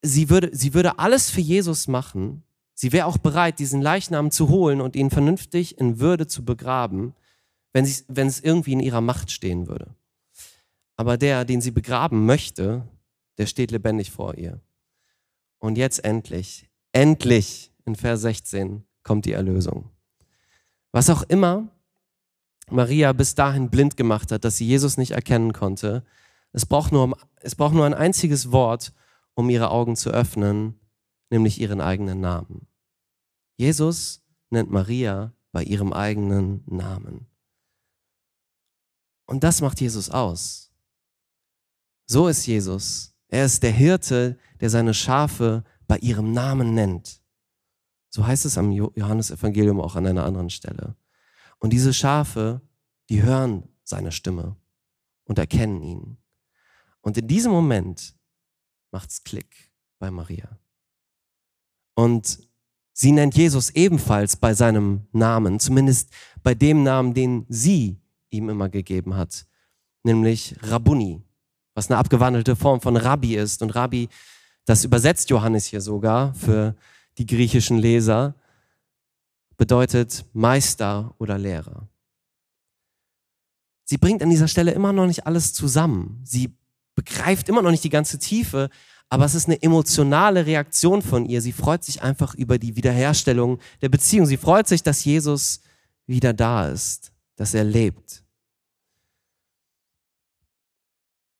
sie 0.00 0.30
würde, 0.30 0.48
sie 0.54 0.72
würde 0.72 0.98
alles 0.98 1.28
für 1.28 1.42
Jesus 1.42 1.86
machen. 1.86 2.44
Sie 2.80 2.92
wäre 2.92 3.04
auch 3.04 3.18
bereit, 3.18 3.58
diesen 3.58 3.82
Leichnam 3.82 4.30
zu 4.30 4.48
holen 4.48 4.80
und 4.80 4.96
ihn 4.96 5.10
vernünftig 5.10 5.76
in 5.76 6.00
Würde 6.00 6.26
zu 6.26 6.46
begraben, 6.46 7.12
wenn, 7.74 7.84
sie, 7.84 8.04
wenn 8.08 8.26
es 8.26 8.40
irgendwie 8.40 8.72
in 8.72 8.80
ihrer 8.80 9.02
Macht 9.02 9.30
stehen 9.30 9.68
würde. 9.68 9.94
Aber 10.96 11.18
der, 11.18 11.44
den 11.44 11.60
sie 11.60 11.72
begraben 11.72 12.24
möchte, 12.24 12.88
der 13.36 13.44
steht 13.44 13.70
lebendig 13.70 14.10
vor 14.10 14.38
ihr. 14.38 14.62
Und 15.58 15.76
jetzt 15.76 16.02
endlich, 16.02 16.70
endlich 16.92 17.70
in 17.84 17.96
Vers 17.96 18.22
16 18.22 18.82
kommt 19.02 19.26
die 19.26 19.32
Erlösung. 19.32 19.90
Was 20.90 21.10
auch 21.10 21.24
immer 21.24 21.68
Maria 22.70 23.12
bis 23.12 23.34
dahin 23.34 23.68
blind 23.68 23.98
gemacht 23.98 24.32
hat, 24.32 24.42
dass 24.46 24.56
sie 24.56 24.66
Jesus 24.66 24.96
nicht 24.96 25.10
erkennen 25.10 25.52
konnte, 25.52 26.02
es 26.54 26.64
braucht 26.64 26.92
nur, 26.92 27.14
es 27.42 27.54
braucht 27.56 27.74
nur 27.74 27.84
ein 27.84 27.92
einziges 27.92 28.52
Wort, 28.52 28.94
um 29.34 29.50
ihre 29.50 29.70
Augen 29.70 29.96
zu 29.96 30.08
öffnen, 30.08 30.80
nämlich 31.28 31.60
ihren 31.60 31.82
eigenen 31.82 32.22
Namen. 32.22 32.69
Jesus 33.60 34.22
nennt 34.48 34.70
Maria 34.70 35.34
bei 35.52 35.62
ihrem 35.62 35.92
eigenen 35.92 36.64
Namen. 36.64 37.26
Und 39.26 39.44
das 39.44 39.60
macht 39.60 39.82
Jesus 39.82 40.08
aus. 40.08 40.72
So 42.06 42.28
ist 42.28 42.46
Jesus. 42.46 43.14
Er 43.28 43.44
ist 43.44 43.62
der 43.62 43.70
Hirte, 43.70 44.38
der 44.60 44.70
seine 44.70 44.94
Schafe 44.94 45.62
bei 45.86 45.98
ihrem 45.98 46.32
Namen 46.32 46.72
nennt. 46.72 47.22
So 48.08 48.26
heißt 48.26 48.46
es 48.46 48.56
am 48.56 48.72
Johannesevangelium 48.72 49.78
auch 49.78 49.94
an 49.94 50.06
einer 50.06 50.24
anderen 50.24 50.48
Stelle. 50.48 50.96
Und 51.58 51.74
diese 51.74 51.92
Schafe, 51.92 52.62
die 53.10 53.22
hören 53.22 53.68
seine 53.84 54.10
Stimme 54.10 54.56
und 55.24 55.38
erkennen 55.38 55.82
ihn. 55.82 56.16
Und 57.02 57.18
in 57.18 57.28
diesem 57.28 57.52
Moment 57.52 58.16
macht's 58.90 59.22
Klick 59.22 59.70
bei 59.98 60.10
Maria. 60.10 60.58
Und 61.92 62.49
sie 63.00 63.12
nennt 63.12 63.34
Jesus 63.34 63.70
ebenfalls 63.70 64.36
bei 64.36 64.52
seinem 64.52 65.06
Namen, 65.12 65.58
zumindest 65.58 66.10
bei 66.42 66.54
dem 66.54 66.82
Namen, 66.82 67.14
den 67.14 67.46
sie 67.48 67.96
ihm 68.28 68.50
immer 68.50 68.68
gegeben 68.68 69.16
hat, 69.16 69.46
nämlich 70.02 70.54
Rabuni, 70.60 71.22
was 71.74 71.90
eine 71.90 71.96
abgewandelte 71.96 72.56
Form 72.56 72.82
von 72.82 72.98
Rabbi 72.98 73.36
ist. 73.36 73.62
Und 73.62 73.70
Rabbi, 73.70 74.10
das 74.66 74.84
übersetzt 74.84 75.30
Johannes 75.30 75.64
hier 75.64 75.80
sogar 75.80 76.34
für 76.34 76.76
die 77.16 77.24
griechischen 77.24 77.78
Leser, 77.78 78.34
bedeutet 79.56 80.26
Meister 80.34 81.14
oder 81.16 81.38
Lehrer. 81.38 81.88
Sie 83.84 83.96
bringt 83.96 84.22
an 84.22 84.28
dieser 84.28 84.48
Stelle 84.48 84.72
immer 84.72 84.92
noch 84.92 85.06
nicht 85.06 85.26
alles 85.26 85.54
zusammen. 85.54 86.20
Sie 86.22 86.54
begreift 86.94 87.48
immer 87.48 87.62
noch 87.62 87.70
nicht 87.70 87.84
die 87.84 87.88
ganze 87.88 88.18
Tiefe, 88.18 88.68
aber 89.10 89.24
es 89.24 89.34
ist 89.34 89.46
eine 89.46 89.60
emotionale 89.60 90.46
Reaktion 90.46 91.02
von 91.02 91.26
ihr. 91.26 91.42
Sie 91.42 91.52
freut 91.52 91.82
sich 91.82 92.00
einfach 92.00 92.34
über 92.36 92.58
die 92.58 92.76
Wiederherstellung 92.76 93.58
der 93.82 93.88
Beziehung. 93.88 94.24
Sie 94.24 94.36
freut 94.36 94.68
sich, 94.68 94.84
dass 94.84 95.04
Jesus 95.04 95.60
wieder 96.06 96.32
da 96.32 96.68
ist, 96.68 97.12
dass 97.34 97.52
er 97.52 97.64
lebt. 97.64 98.24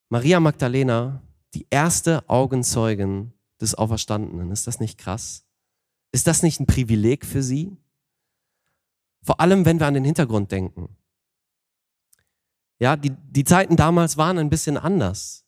Maria 0.09 0.40
Magdalena, 0.40 1.22
die 1.54 1.66
erste 1.70 2.28
Augenzeugin 2.28 3.33
des 3.61 3.76
Auferstandenen. 3.76 4.50
Ist 4.50 4.66
das 4.66 4.80
nicht 4.80 4.98
krass? 4.98 5.44
Ist 6.11 6.26
das 6.26 6.42
nicht 6.42 6.59
ein 6.59 6.66
Privileg 6.66 7.24
für 7.24 7.42
sie? 7.42 7.76
Vor 9.22 9.40
allem, 9.40 9.64
wenn 9.64 9.78
wir 9.78 9.87
an 9.87 9.94
den 9.94 10.04
Hintergrund 10.04 10.50
denken. 10.50 10.96
Ja, 12.80 12.96
die, 12.96 13.11
die 13.11 13.44
Zeiten 13.44 13.76
damals 13.76 14.16
waren 14.16 14.38
ein 14.38 14.50
bisschen 14.50 14.76
anders. 14.76 15.44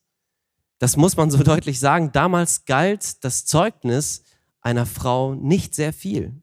Das 0.83 0.97
muss 0.97 1.17
man 1.17 1.31
so 1.31 1.39
deutlich 1.45 1.79
sagen. 1.79 2.11
Damals 2.11 2.65
galt 2.65 3.23
das 3.23 3.47
Zeugnis 3.47 4.25
einer 4.63 4.85
Frau 4.85 5.37
nicht 5.37 5.77
sehr 5.77 5.93
viel. 5.93 6.43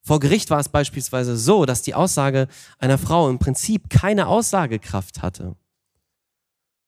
Vor 0.00 0.18
Gericht 0.18 0.48
war 0.48 0.60
es 0.60 0.70
beispielsweise 0.70 1.36
so, 1.36 1.66
dass 1.66 1.82
die 1.82 1.94
Aussage 1.94 2.48
einer 2.78 2.96
Frau 2.96 3.28
im 3.28 3.38
Prinzip 3.38 3.90
keine 3.90 4.28
Aussagekraft 4.28 5.20
hatte. 5.20 5.56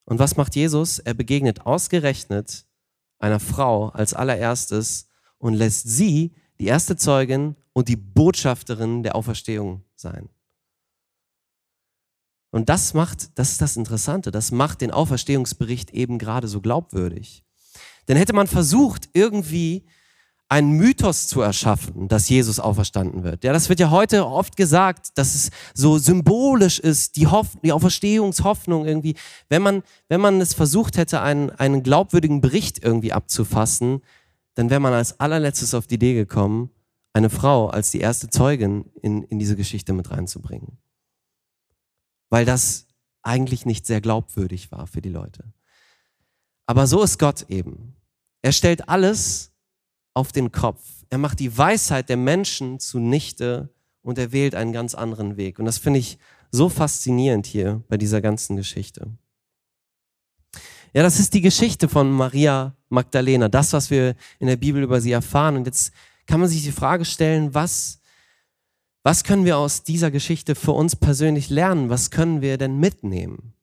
Und 0.07 0.19
was 0.19 0.39
macht 0.39 0.57
Jesus? 0.57 0.99
Er 0.99 1.13
begegnet 1.13 1.67
ausgerechnet 1.67 2.65
einer 3.19 3.39
Frau 3.39 3.91
als 3.91 4.15
allererstes 4.15 5.09
und 5.37 5.53
lässt 5.53 5.91
sie 5.91 6.35
die 6.59 6.69
erste 6.69 6.97
Zeugin 6.97 7.55
und 7.75 7.89
die 7.89 7.97
Botschafterin 7.97 9.03
der 9.03 9.15
Auferstehung 9.15 9.85
sein. 9.95 10.31
Und 12.51 12.69
das 12.69 12.95
macht, 12.95 13.39
das 13.39 13.51
ist 13.51 13.61
das 13.61 13.77
Interessante, 13.77 14.31
das 14.31 14.51
macht 14.51 14.81
den 14.81 14.91
Auferstehungsbericht 14.91 15.91
eben 15.91 16.19
gerade 16.19 16.49
so 16.49 16.61
glaubwürdig. 16.61 17.45
Denn 18.09 18.17
hätte 18.17 18.33
man 18.33 18.47
versucht, 18.47 19.11
irgendwie 19.13 19.85
einen 20.49 20.73
Mythos 20.73 21.27
zu 21.27 21.43
erschaffen, 21.43 22.09
dass 22.09 22.29
Jesus 22.29 22.59
auferstanden 22.59 23.23
wird. 23.23 23.45
Ja, 23.45 23.53
das 23.53 23.69
wird 23.69 23.81
ja 23.81 23.91
heute 23.91 24.27
oft 24.27 24.57
gesagt, 24.57 25.11
dass 25.17 25.35
es 25.35 25.51
so 25.75 25.99
symbolisch 25.99 26.79
ist, 26.79 27.17
die, 27.17 27.27
Hoff 27.27 27.49
die 27.63 27.73
Auferstehungshoffnung 27.73 28.87
irgendwie. 28.87 29.15
Wenn 29.51 29.61
man, 29.61 29.83
wenn 30.09 30.23
man 30.23 30.41
es 30.41 30.55
versucht 30.55 30.97
hätte, 30.97 31.21
einen, 31.21 31.51
einen 31.51 31.83
glaubwürdigen 31.83 32.41
Bericht 32.41 32.83
irgendwie 32.83 33.13
abzufassen, 33.13 34.01
dann 34.55 34.71
wäre 34.71 34.81
man 34.81 34.95
als 34.95 35.21
allerletztes 35.21 35.75
auf 35.75 35.87
die 35.87 35.97
Idee 35.97 36.15
gekommen, 36.15 36.71
eine 37.13 37.29
Frau 37.29 37.69
als 37.69 37.91
die 37.91 38.01
erste 38.01 38.31
Zeugin 38.31 38.87
in, 39.03 39.25
in 39.25 39.39
diese 39.39 39.55
Geschichte 39.55 39.93
mit 39.93 40.11
reinzubringen. 40.11 40.79
Weil 42.31 42.45
das 42.45 42.87
eigentlich 43.23 43.67
nicht 43.67 43.87
sehr 43.87 44.01
glaubwürdig 44.01 44.71
war 44.71 44.87
für 44.87 45.03
die 45.03 45.09
Leute. 45.09 45.45
Aber 46.67 46.87
so 46.87 47.03
ist 47.03 47.19
Gott 47.19 47.47
eben. 47.49 47.97
Er 48.43 48.53
stellt 48.53 48.89
alles 48.89 49.53
auf 50.15 50.33
den 50.33 50.53
Kopf. 50.53 50.83
Er 51.11 51.19
macht 51.19 51.41
die 51.41 51.57
Weisheit 51.57 52.09
der 52.09 52.17
Menschen 52.17 52.79
zunichte 52.79 53.71
und 54.03 54.19
er 54.19 54.33
wählt 54.33 54.55
einen 54.55 54.73
ganz 54.73 54.95
anderen 54.95 55.37
Weg. 55.37 55.59
Und 55.59 55.65
das 55.65 55.79
finde 55.79 56.01
ich 56.01 56.19
so 56.51 56.69
faszinierend 56.69 57.47
hier 57.47 57.83
bei 57.89 57.97
dieser 57.97 58.21
ganzen 58.21 58.57
Geschichte. 58.57 59.11
Ja, 60.95 61.03
das 61.03 61.21
ist 61.21 61.35
die 61.35 61.43
Geschichte 61.43 61.89
von 61.89 62.11
Maria 62.11 62.75
Magdalena, 62.89 63.49
das, 63.49 63.73
was 63.73 63.91
wir 63.91 64.15
in 64.39 64.47
der 64.47 64.57
Bibel 64.57 64.83
über 64.83 65.01
sie 65.01 65.13
erfahren. 65.13 65.57
Und 65.57 65.67
jetzt 65.67 65.93
kann 66.27 66.41
man 66.41 66.49
sich 66.49 66.63
die 66.63 66.73
Frage 66.73 67.05
stellen, 67.05 67.55
was, 67.55 67.98
was 69.03 69.25
können 69.25 69.45
wir 69.45 69.59
aus 69.59 69.85
dieser 69.85 70.11
Geschichte 70.11 70.55
für 70.55 70.73
uns 70.73 70.97
persönlich 70.97 71.51
lernen? 71.51 71.89
Was 71.89 72.11
können 72.11 72.41
wir 72.41 72.59
denn 72.59 72.79
mitnehmen? 72.79 73.55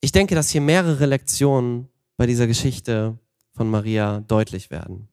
Ich 0.00 0.12
denke, 0.12 0.34
dass 0.34 0.50
hier 0.50 0.60
mehrere 0.60 1.06
Lektionen 1.06 1.88
bei 2.16 2.26
dieser 2.26 2.46
Geschichte 2.46 3.18
von 3.52 3.68
Maria 3.70 4.20
deutlich 4.20 4.70
werden. 4.70 5.08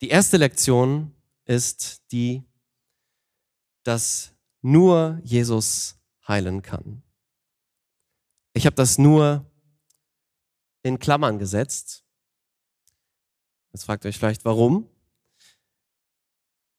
Die 0.00 0.08
erste 0.08 0.36
Lektion 0.36 1.12
ist 1.44 2.02
die, 2.12 2.42
dass 3.84 4.34
nur 4.60 5.20
Jesus 5.22 5.96
heilen 6.26 6.62
kann. 6.62 7.02
Ich 8.52 8.66
habe 8.66 8.76
das 8.76 8.98
nur 8.98 9.44
in 10.82 10.98
Klammern 10.98 11.38
gesetzt. 11.38 12.04
Jetzt 13.72 13.84
fragt 13.84 14.04
euch 14.04 14.18
vielleicht, 14.18 14.44
warum? 14.44 14.88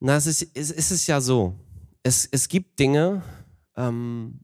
Na, 0.06 0.18
es 0.18 0.28
ist, 0.28 0.50
es 0.54 0.92
ist 0.92 1.08
ja 1.08 1.22
so. 1.22 1.56
Es, 2.04 2.28
es 2.30 2.50
gibt 2.50 2.78
Dinge, 2.78 3.24
ähm, 3.78 4.42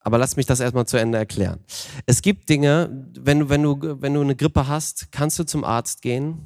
aber 0.00 0.18
lass 0.18 0.34
mich 0.34 0.46
das 0.46 0.58
erstmal 0.58 0.84
zu 0.84 0.96
Ende 0.96 1.16
erklären. 1.16 1.60
Es 2.04 2.20
gibt 2.20 2.48
Dinge, 2.48 3.08
wenn 3.16 3.38
du, 3.38 3.48
wenn 3.48 3.62
du, 3.62 4.02
wenn 4.02 4.14
du 4.14 4.22
eine 4.22 4.34
Grippe 4.34 4.66
hast, 4.66 5.12
kannst 5.12 5.38
du 5.38 5.44
zum 5.44 5.62
Arzt 5.62 6.02
gehen 6.02 6.44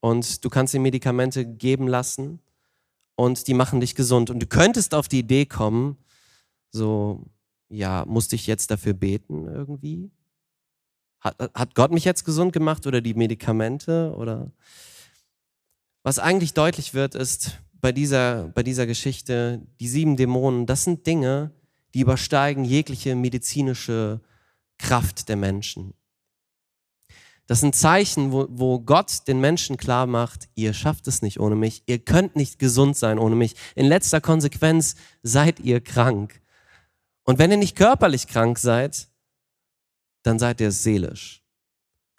und 0.00 0.46
du 0.46 0.48
kannst 0.48 0.72
dir 0.72 0.80
Medikamente 0.80 1.44
geben 1.44 1.88
lassen 1.88 2.40
und 3.14 3.46
die 3.46 3.52
machen 3.52 3.80
dich 3.80 3.94
gesund. 3.94 4.30
Und 4.30 4.40
du 4.40 4.46
könntest 4.46 4.94
auf 4.94 5.08
die 5.08 5.18
Idee 5.18 5.44
kommen, 5.44 5.98
so, 6.70 7.22
ja, 7.68 8.06
musste 8.06 8.34
ich 8.34 8.46
jetzt 8.46 8.70
dafür 8.70 8.94
beten 8.94 9.46
irgendwie? 9.46 10.10
Hat, 11.20 11.36
hat 11.52 11.74
Gott 11.74 11.92
mich 11.92 12.06
jetzt 12.06 12.24
gesund 12.24 12.54
gemacht 12.54 12.86
oder 12.86 13.02
die 13.02 13.12
Medikamente 13.12 14.14
oder? 14.16 14.50
Was 16.06 16.20
eigentlich 16.20 16.54
deutlich 16.54 16.94
wird, 16.94 17.16
ist 17.16 17.58
bei 17.80 17.90
dieser, 17.90 18.46
bei 18.54 18.62
dieser 18.62 18.86
Geschichte, 18.86 19.66
die 19.80 19.88
sieben 19.88 20.16
Dämonen, 20.16 20.64
das 20.64 20.84
sind 20.84 21.04
Dinge, 21.04 21.50
die 21.94 22.02
übersteigen 22.02 22.64
jegliche 22.64 23.16
medizinische 23.16 24.20
Kraft 24.78 25.28
der 25.28 25.34
Menschen. 25.34 25.94
Das 27.48 27.58
sind 27.58 27.74
Zeichen, 27.74 28.30
wo, 28.30 28.46
wo 28.48 28.78
Gott 28.78 29.26
den 29.26 29.40
Menschen 29.40 29.78
klar 29.78 30.06
macht, 30.06 30.48
ihr 30.54 30.74
schafft 30.74 31.08
es 31.08 31.22
nicht 31.22 31.40
ohne 31.40 31.56
mich, 31.56 31.82
ihr 31.86 31.98
könnt 31.98 32.36
nicht 32.36 32.60
gesund 32.60 32.96
sein 32.96 33.18
ohne 33.18 33.34
mich. 33.34 33.56
In 33.74 33.86
letzter 33.86 34.20
Konsequenz 34.20 34.94
seid 35.24 35.58
ihr 35.58 35.80
krank. 35.80 36.40
Und 37.24 37.40
wenn 37.40 37.50
ihr 37.50 37.56
nicht 37.56 37.74
körperlich 37.74 38.28
krank 38.28 38.60
seid, 38.60 39.08
dann 40.22 40.38
seid 40.38 40.60
ihr 40.60 40.70
seelisch. 40.70 41.42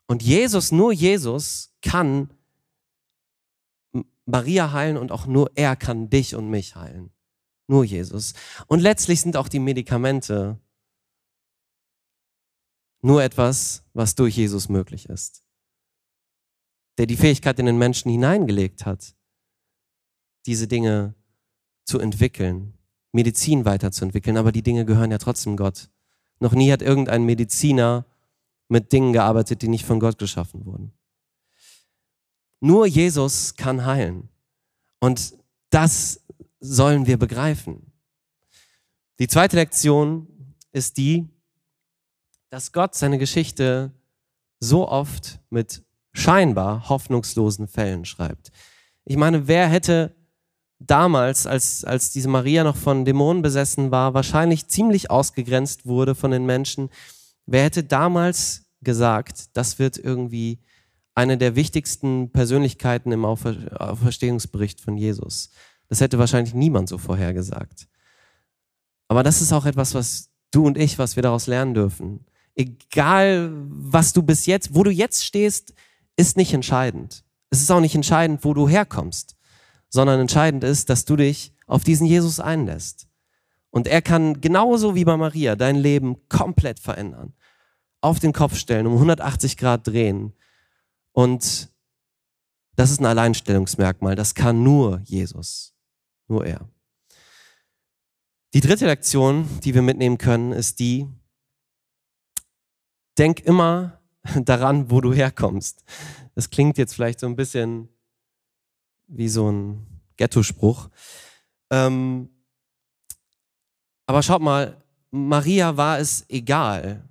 Und 0.08 0.24
Jesus, 0.24 0.74
nur 0.74 0.92
Jesus 0.92 1.74
kann 1.82 2.32
Maria 4.28 4.74
heilen 4.74 4.98
und 4.98 5.12
auch 5.12 5.26
nur 5.26 5.52
er 5.56 5.76
kann 5.76 6.10
dich 6.10 6.36
und 6.36 6.50
mich 6.50 6.76
heilen. 6.76 7.12
Nur 7.68 7.84
Jesus. 7.84 8.34
Und 8.68 8.82
letztlich 8.82 9.22
sind 9.22 9.38
auch 9.38 9.48
die 9.48 9.60
Medikamente 9.60 10.60
nur 13.02 13.24
etwas, 13.24 13.84
was 13.94 14.16
durch 14.16 14.36
Jesus 14.36 14.70
möglich 14.70 15.08
ist. 15.08 15.44
Der 16.98 17.06
die 17.06 17.18
Fähigkeit 17.18 17.58
in 17.60 17.66
den 17.66 17.78
Menschen 17.78 18.12
hineingelegt 18.12 18.86
hat, 18.86 19.16
diese 20.46 20.68
Dinge 20.68 21.14
zu 21.86 22.00
entwickeln, 22.00 22.74
Medizin 23.14 23.66
weiterzuentwickeln. 23.66 24.38
Aber 24.38 24.52
die 24.52 24.64
Dinge 24.64 24.86
gehören 24.86 25.12
ja 25.12 25.18
trotzdem 25.18 25.56
Gott. 25.56 25.90
Noch 26.40 26.54
nie 26.54 26.72
hat 26.72 26.82
irgendein 26.82 27.24
Mediziner 27.24 28.06
mit 28.68 28.92
Dingen 28.92 29.14
gearbeitet, 29.14 29.62
die 29.62 29.70
nicht 29.70 29.86
von 29.86 30.00
Gott 30.00 30.18
geschaffen 30.18 30.66
wurden. 30.66 30.97
Nur 32.60 32.86
Jesus 32.86 33.56
kann 33.56 33.86
heilen. 33.86 34.30
Und 35.00 35.36
das 35.70 36.22
sollen 36.60 37.06
wir 37.06 37.18
begreifen. 37.18 37.92
Die 39.20 39.28
zweite 39.28 39.56
Lektion 39.56 40.56
ist 40.72 40.98
die, 40.98 41.28
dass 42.50 42.72
Gott 42.72 42.96
seine 42.96 43.18
Geschichte 43.18 43.92
so 44.60 44.88
oft 44.88 45.40
mit 45.50 45.84
scheinbar 46.14 46.90
hoffnungslosen 46.90 47.68
Fällen 47.68 48.06
schreibt. 48.06 48.52
Ich 49.06 49.18
meine, 49.18 49.48
wer 49.48 49.68
hätte 49.68 50.16
damals, 50.80 51.46
als, 51.46 51.84
als 51.84 52.12
diese 52.12 52.28
Maria 52.28 52.64
noch 52.64 52.76
von 52.76 53.06
Dämonen 53.06 53.42
besessen 53.42 53.92
war, 53.92 54.14
wahrscheinlich 54.14 54.68
ziemlich 54.68 55.10
ausgegrenzt 55.12 55.86
wurde 55.86 56.16
von 56.16 56.32
den 56.32 56.46
Menschen, 56.46 56.90
wer 57.46 57.64
hätte 57.64 57.84
damals 57.84 58.66
gesagt, 58.82 59.56
das 59.56 59.80
wird 59.80 59.98
irgendwie 59.98 60.60
eine 61.18 61.40
der 61.40 61.56
wichtigsten 61.56 62.30
Persönlichkeiten 62.30 63.12
im 63.12 63.26
Auferstehungsbericht 63.26 64.80
von 64.80 64.98
Jesus? 64.98 65.50
Das 65.88 66.00
hätte 66.00 66.20
wahrscheinlich 66.20 66.54
niemand 66.54 66.90
so 66.90 67.00
vorhergesagt. 67.00 67.88
Aber 69.08 69.24
das 69.24 69.42
ist 69.42 69.52
auch 69.52 69.66
etwas, 69.66 69.96
was 69.96 70.30
du 70.52 70.68
und 70.68 70.78
ich, 70.78 71.00
was 71.00 71.16
wir 71.16 71.24
daraus 71.24 71.48
lernen 71.48 71.74
dürfen. 71.74 72.26
Egal, 72.56 73.52
was 73.68 74.14
du 74.14 74.22
bis 74.22 74.46
jetzt, 74.46 74.76
wo 74.76 74.84
du 74.84 74.92
jetzt 74.92 75.26
stehst, 75.26 75.74
ist 76.18 76.38
nicht 76.38 76.54
entscheidend. 76.54 77.24
Es 77.50 77.62
ist 77.62 77.72
auch 77.72 77.80
nicht 77.80 77.96
entscheidend, 77.96 78.44
wo 78.44 78.54
du 78.54 78.70
herkommst, 78.70 79.38
sondern 79.90 80.20
entscheidend 80.20 80.64
ist, 80.64 80.88
dass 80.92 81.06
du 81.06 81.16
dich 81.16 81.52
auf 81.66 81.84
diesen 81.84 82.06
Jesus 82.06 82.40
einlässt. 82.40 83.08
Und 83.72 83.88
er 83.88 84.04
kann 84.04 84.40
genauso 84.40 84.94
wie 84.94 85.06
bei 85.06 85.18
Maria 85.18 85.56
dein 85.56 85.78
Leben 85.78 86.18
komplett 86.30 86.80
verändern. 86.80 87.34
Auf 88.02 88.20
den 88.20 88.34
Kopf 88.34 88.56
stellen, 88.56 88.86
um 88.86 88.94
180 88.94 89.58
Grad 89.58 89.88
drehen. 89.88 90.34
Und 91.18 91.74
das 92.76 92.92
ist 92.92 93.00
ein 93.00 93.08
Alleinstellungsmerkmal. 93.08 94.14
Das 94.14 94.36
kann 94.36 94.62
nur 94.62 95.02
Jesus. 95.04 95.74
Nur 96.28 96.46
er. 96.46 96.70
Die 98.54 98.62
dritte 98.62 98.86
Lektion, 98.86 99.50
die 99.62 99.74
wir 99.74 99.82
mitnehmen 99.82 100.20
können, 100.20 100.52
ist 100.52 100.80
die, 100.80 101.08
denk 103.18 103.40
immer 103.40 104.00
daran, 104.44 104.92
wo 104.92 105.02
du 105.02 105.12
herkommst. 105.12 105.84
Das 106.36 106.52
klingt 106.52 106.78
jetzt 106.78 106.94
vielleicht 106.94 107.20
so 107.20 107.26
ein 107.26 107.36
bisschen 107.36 107.90
wie 109.08 109.28
so 109.28 109.52
ein 109.52 109.88
Ghetto-Spruch. 110.18 110.92
Ähm, 111.72 112.30
aber 114.06 114.22
schaut 114.22 114.44
mal, 114.44 114.84
Maria 115.10 115.78
war 115.78 115.98
es 115.98 116.30
egal. 116.30 117.10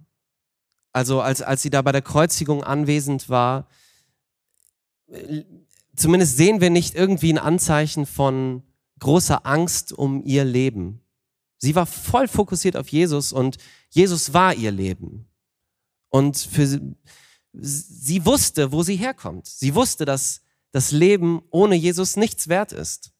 Also 0.92 1.20
als, 1.22 1.42
als 1.42 1.62
sie 1.62 1.70
da 1.70 1.82
bei 1.82 1.90
der 1.90 2.02
Kreuzigung 2.02 2.62
anwesend 2.62 3.28
war, 3.28 3.66
zumindest 5.94 6.36
sehen 6.36 6.60
wir 6.60 6.70
nicht 6.70 6.94
irgendwie 6.94 7.32
ein 7.32 7.38
Anzeichen 7.38 8.06
von 8.06 8.62
großer 8.98 9.46
Angst 9.46 9.92
um 9.92 10.22
ihr 10.24 10.44
Leben. 10.44 11.00
Sie 11.58 11.74
war 11.74 11.86
voll 11.86 12.28
fokussiert 12.28 12.76
auf 12.76 12.88
Jesus 12.88 13.32
und 13.32 13.56
Jesus 13.90 14.32
war 14.34 14.54
ihr 14.54 14.70
Leben. 14.70 15.28
Und 16.08 16.36
für 16.36 16.66
sie, 16.66 16.80
sie 17.52 18.24
wusste, 18.26 18.72
wo 18.72 18.82
sie 18.82 18.96
herkommt. 18.96 19.46
Sie 19.46 19.74
wusste, 19.74 20.04
dass 20.04 20.42
das 20.72 20.92
Leben 20.92 21.42
ohne 21.50 21.74
Jesus 21.74 22.16
nichts 22.16 22.48
wert 22.48 22.72
ist. 22.72 23.12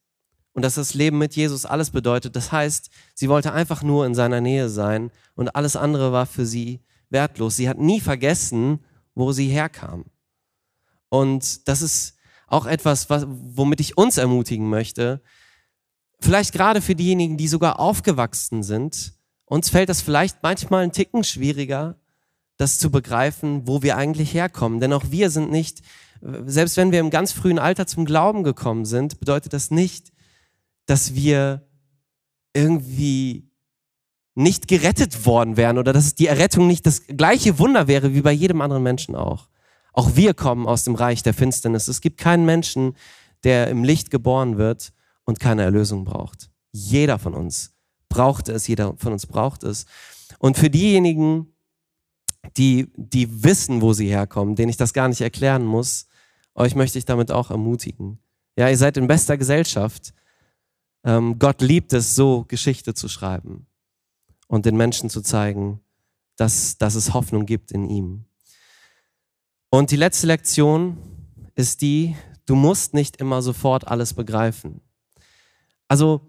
und 0.56 0.62
dass 0.62 0.76
das 0.76 0.94
Leben 0.94 1.18
mit 1.18 1.36
Jesus 1.36 1.66
alles 1.66 1.90
bedeutet. 1.90 2.34
Das 2.34 2.50
heißt, 2.50 2.88
sie 3.14 3.28
wollte 3.28 3.52
einfach 3.52 3.82
nur 3.82 4.06
in 4.06 4.14
seiner 4.14 4.40
Nähe 4.40 4.70
sein 4.70 5.10
und 5.34 5.54
alles 5.54 5.76
andere 5.76 6.12
war 6.12 6.24
für 6.24 6.46
sie 6.46 6.80
wertlos. 7.10 7.56
Sie 7.56 7.68
hat 7.68 7.78
nie 7.78 8.00
vergessen, 8.00 8.80
wo 9.14 9.32
sie 9.32 9.48
herkam. 9.48 10.06
Und 11.08 11.68
das 11.68 11.82
ist 11.82 12.16
auch 12.46 12.66
etwas, 12.66 13.10
was, 13.10 13.26
womit 13.28 13.80
ich 13.80 13.96
uns 13.96 14.18
ermutigen 14.18 14.68
möchte. 14.68 15.20
Vielleicht 16.20 16.52
gerade 16.52 16.80
für 16.80 16.94
diejenigen, 16.94 17.36
die 17.36 17.48
sogar 17.48 17.80
aufgewachsen 17.80 18.62
sind. 18.62 19.14
Uns 19.44 19.68
fällt 19.68 19.88
das 19.88 20.00
vielleicht 20.00 20.42
manchmal 20.42 20.84
ein 20.84 20.92
Ticken 20.92 21.24
schwieriger, 21.24 21.98
das 22.56 22.78
zu 22.78 22.90
begreifen, 22.90 23.66
wo 23.66 23.82
wir 23.82 23.96
eigentlich 23.96 24.32
herkommen. 24.34 24.80
Denn 24.80 24.92
auch 24.92 25.04
wir 25.10 25.30
sind 25.30 25.50
nicht, 25.50 25.82
selbst 26.20 26.76
wenn 26.76 26.92
wir 26.92 27.00
im 27.00 27.10
ganz 27.10 27.32
frühen 27.32 27.58
Alter 27.58 27.86
zum 27.86 28.04
Glauben 28.04 28.42
gekommen 28.42 28.84
sind, 28.84 29.20
bedeutet 29.20 29.52
das 29.52 29.70
nicht, 29.70 30.12
dass 30.86 31.14
wir 31.14 31.68
irgendwie 32.54 33.50
nicht 34.34 34.68
gerettet 34.68 35.26
worden 35.26 35.56
wären 35.56 35.78
oder 35.78 35.92
dass 35.92 36.14
die 36.14 36.26
Errettung 36.26 36.66
nicht 36.66 36.86
das 36.86 37.06
gleiche 37.06 37.58
Wunder 37.58 37.88
wäre 37.88 38.14
wie 38.14 38.20
bei 38.22 38.32
jedem 38.32 38.60
anderen 38.60 38.82
Menschen 38.82 39.14
auch. 39.16 39.48
Auch 39.96 40.14
wir 40.14 40.34
kommen 40.34 40.66
aus 40.66 40.84
dem 40.84 40.94
Reich 40.94 41.22
der 41.22 41.32
Finsternis. 41.32 41.88
Es 41.88 42.02
gibt 42.02 42.18
keinen 42.18 42.44
Menschen, 42.44 42.94
der 43.44 43.68
im 43.68 43.82
Licht 43.82 44.10
geboren 44.10 44.58
wird 44.58 44.92
und 45.24 45.40
keine 45.40 45.62
Erlösung 45.62 46.04
braucht. 46.04 46.50
Jeder 46.70 47.18
von 47.18 47.32
uns 47.32 47.74
braucht 48.10 48.50
es, 48.50 48.68
jeder 48.68 48.94
von 48.98 49.14
uns 49.14 49.26
braucht 49.26 49.64
es. 49.64 49.86
Und 50.38 50.58
für 50.58 50.68
diejenigen, 50.68 51.54
die, 52.58 52.92
die 52.96 53.42
wissen, 53.42 53.80
wo 53.80 53.94
sie 53.94 54.08
herkommen, 54.08 54.54
denen 54.54 54.68
ich 54.68 54.76
das 54.76 54.92
gar 54.92 55.08
nicht 55.08 55.22
erklären 55.22 55.64
muss, 55.64 56.06
euch 56.54 56.74
möchte 56.74 56.98
ich 56.98 57.06
damit 57.06 57.32
auch 57.32 57.50
ermutigen. 57.50 58.18
Ja, 58.54 58.68
ihr 58.68 58.76
seid 58.76 58.98
in 58.98 59.06
bester 59.06 59.38
Gesellschaft. 59.38 60.12
Ähm, 61.04 61.38
Gott 61.38 61.62
liebt 61.62 61.94
es, 61.94 62.14
so 62.14 62.44
Geschichte 62.48 62.92
zu 62.92 63.08
schreiben 63.08 63.66
und 64.46 64.66
den 64.66 64.76
Menschen 64.76 65.08
zu 65.08 65.22
zeigen, 65.22 65.80
dass, 66.36 66.76
dass 66.76 66.96
es 66.96 67.14
Hoffnung 67.14 67.46
gibt 67.46 67.72
in 67.72 67.88
ihm. 67.88 68.26
Und 69.70 69.90
die 69.90 69.96
letzte 69.96 70.26
Lektion 70.26 70.96
ist 71.54 71.82
die, 71.82 72.16
du 72.46 72.54
musst 72.54 72.94
nicht 72.94 73.16
immer 73.16 73.42
sofort 73.42 73.88
alles 73.88 74.14
begreifen. 74.14 74.80
Also 75.88 76.20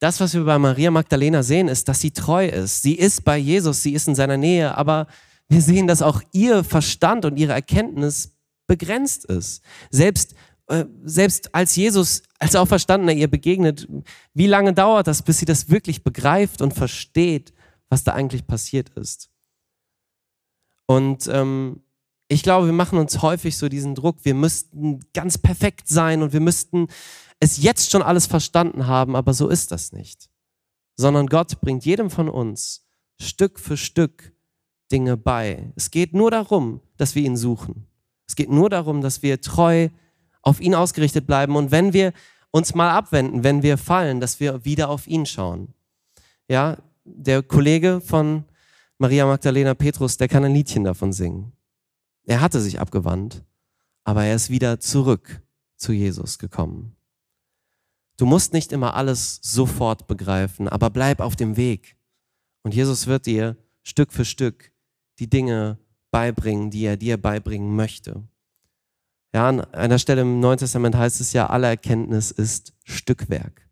das, 0.00 0.20
was 0.20 0.34
wir 0.34 0.44
bei 0.44 0.58
Maria 0.58 0.90
Magdalena 0.90 1.42
sehen, 1.42 1.68
ist, 1.68 1.88
dass 1.88 2.00
sie 2.00 2.10
treu 2.10 2.46
ist. 2.46 2.82
Sie 2.82 2.94
ist 2.94 3.24
bei 3.24 3.38
Jesus, 3.38 3.82
sie 3.82 3.94
ist 3.94 4.08
in 4.08 4.14
seiner 4.14 4.36
Nähe, 4.36 4.76
aber 4.76 5.06
wir 5.48 5.62
sehen, 5.62 5.86
dass 5.86 6.02
auch 6.02 6.20
ihr 6.32 6.64
Verstand 6.64 7.24
und 7.24 7.38
ihre 7.38 7.52
Erkenntnis 7.52 8.32
begrenzt 8.66 9.24
ist. 9.26 9.62
Selbst 9.90 10.34
äh, 10.66 10.86
selbst 11.04 11.54
als 11.54 11.76
Jesus, 11.76 12.22
als 12.38 12.56
Auferstandener 12.56 13.12
ihr 13.12 13.28
begegnet, 13.28 13.86
wie 14.32 14.46
lange 14.46 14.72
dauert 14.72 15.06
das, 15.06 15.22
bis 15.22 15.38
sie 15.38 15.44
das 15.44 15.68
wirklich 15.68 16.02
begreift 16.02 16.62
und 16.62 16.72
versteht, 16.72 17.52
was 17.90 18.02
da 18.02 18.12
eigentlich 18.14 18.46
passiert 18.46 18.88
ist? 18.90 19.28
Und 20.86 21.28
ähm, 21.28 21.83
ich 22.28 22.42
glaube, 22.42 22.66
wir 22.66 22.72
machen 22.72 22.98
uns 22.98 23.22
häufig 23.22 23.56
so 23.56 23.68
diesen 23.68 23.94
Druck, 23.94 24.18
wir 24.22 24.34
müssten 24.34 25.00
ganz 25.12 25.38
perfekt 25.38 25.88
sein 25.88 26.22
und 26.22 26.32
wir 26.32 26.40
müssten 26.40 26.88
es 27.40 27.62
jetzt 27.62 27.90
schon 27.90 28.02
alles 28.02 28.26
verstanden 28.26 28.86
haben, 28.86 29.16
aber 29.16 29.34
so 29.34 29.48
ist 29.48 29.72
das 29.72 29.92
nicht. 29.92 30.30
Sondern 30.96 31.26
Gott 31.26 31.60
bringt 31.60 31.84
jedem 31.84 32.10
von 32.10 32.28
uns 32.28 32.86
Stück 33.20 33.58
für 33.58 33.76
Stück 33.76 34.32
Dinge 34.90 35.16
bei. 35.16 35.72
Es 35.76 35.90
geht 35.90 36.14
nur 36.14 36.30
darum, 36.30 36.80
dass 36.96 37.14
wir 37.14 37.22
ihn 37.22 37.36
suchen. 37.36 37.86
Es 38.26 38.36
geht 38.36 38.50
nur 38.50 38.70
darum, 38.70 39.00
dass 39.00 39.22
wir 39.22 39.40
treu 39.40 39.88
auf 40.40 40.60
ihn 40.60 40.74
ausgerichtet 40.74 41.26
bleiben 41.26 41.56
und 41.56 41.70
wenn 41.70 41.92
wir 41.92 42.12
uns 42.50 42.74
mal 42.74 42.90
abwenden, 42.90 43.42
wenn 43.42 43.62
wir 43.62 43.76
fallen, 43.76 44.20
dass 44.20 44.40
wir 44.40 44.64
wieder 44.64 44.88
auf 44.88 45.06
ihn 45.06 45.26
schauen. 45.26 45.74
Ja, 46.48 46.78
der 47.04 47.42
Kollege 47.42 48.00
von 48.00 48.44
Maria 48.98 49.26
Magdalena 49.26 49.74
Petrus, 49.74 50.16
der 50.16 50.28
kann 50.28 50.44
ein 50.44 50.54
Liedchen 50.54 50.84
davon 50.84 51.12
singen. 51.12 51.52
Er 52.26 52.40
hatte 52.40 52.60
sich 52.60 52.80
abgewandt, 52.80 53.44
aber 54.04 54.24
er 54.24 54.34
ist 54.34 54.50
wieder 54.50 54.80
zurück 54.80 55.42
zu 55.76 55.92
Jesus 55.92 56.38
gekommen. 56.38 56.96
Du 58.16 58.26
musst 58.26 58.52
nicht 58.52 58.72
immer 58.72 58.94
alles 58.94 59.40
sofort 59.42 60.06
begreifen, 60.06 60.68
aber 60.68 60.90
bleib 60.90 61.20
auf 61.20 61.36
dem 61.36 61.56
Weg. 61.56 61.96
Und 62.62 62.74
Jesus 62.74 63.06
wird 63.06 63.26
dir 63.26 63.56
Stück 63.82 64.12
für 64.12 64.24
Stück 64.24 64.72
die 65.18 65.28
Dinge 65.28 65.78
beibringen, 66.10 66.70
die 66.70 66.84
er 66.84 66.96
dir 66.96 67.20
beibringen 67.20 67.74
möchte. 67.74 68.22
Ja, 69.34 69.48
an 69.48 69.60
einer 69.60 69.98
Stelle 69.98 70.22
im 70.22 70.38
Neuen 70.38 70.58
Testament 70.58 70.94
heißt 70.94 71.20
es 71.20 71.32
ja, 71.32 71.48
alle 71.48 71.66
Erkenntnis 71.66 72.30
ist 72.30 72.72
Stückwerk. 72.84 73.68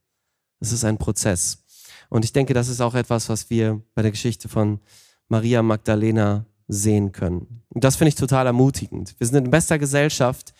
Es 0.58 0.72
ist 0.72 0.84
ein 0.84 0.98
Prozess. 0.98 1.64
Und 2.08 2.24
ich 2.24 2.32
denke, 2.32 2.52
das 2.52 2.68
ist 2.68 2.80
auch 2.80 2.94
etwas, 2.94 3.28
was 3.28 3.48
wir 3.48 3.80
bei 3.94 4.02
der 4.02 4.10
Geschichte 4.10 4.48
von 4.48 4.80
Maria 5.28 5.62
Magdalena 5.62 6.44
sehen 6.72 7.12
können. 7.12 7.62
Und 7.68 7.84
das 7.84 7.96
finde 7.96 8.10
ich 8.10 8.14
total 8.14 8.46
ermutigend. 8.46 9.14
Wir 9.18 9.26
sind 9.26 9.44
in 9.44 9.50
bester 9.50 9.78
Gesellschaft. 9.78 10.54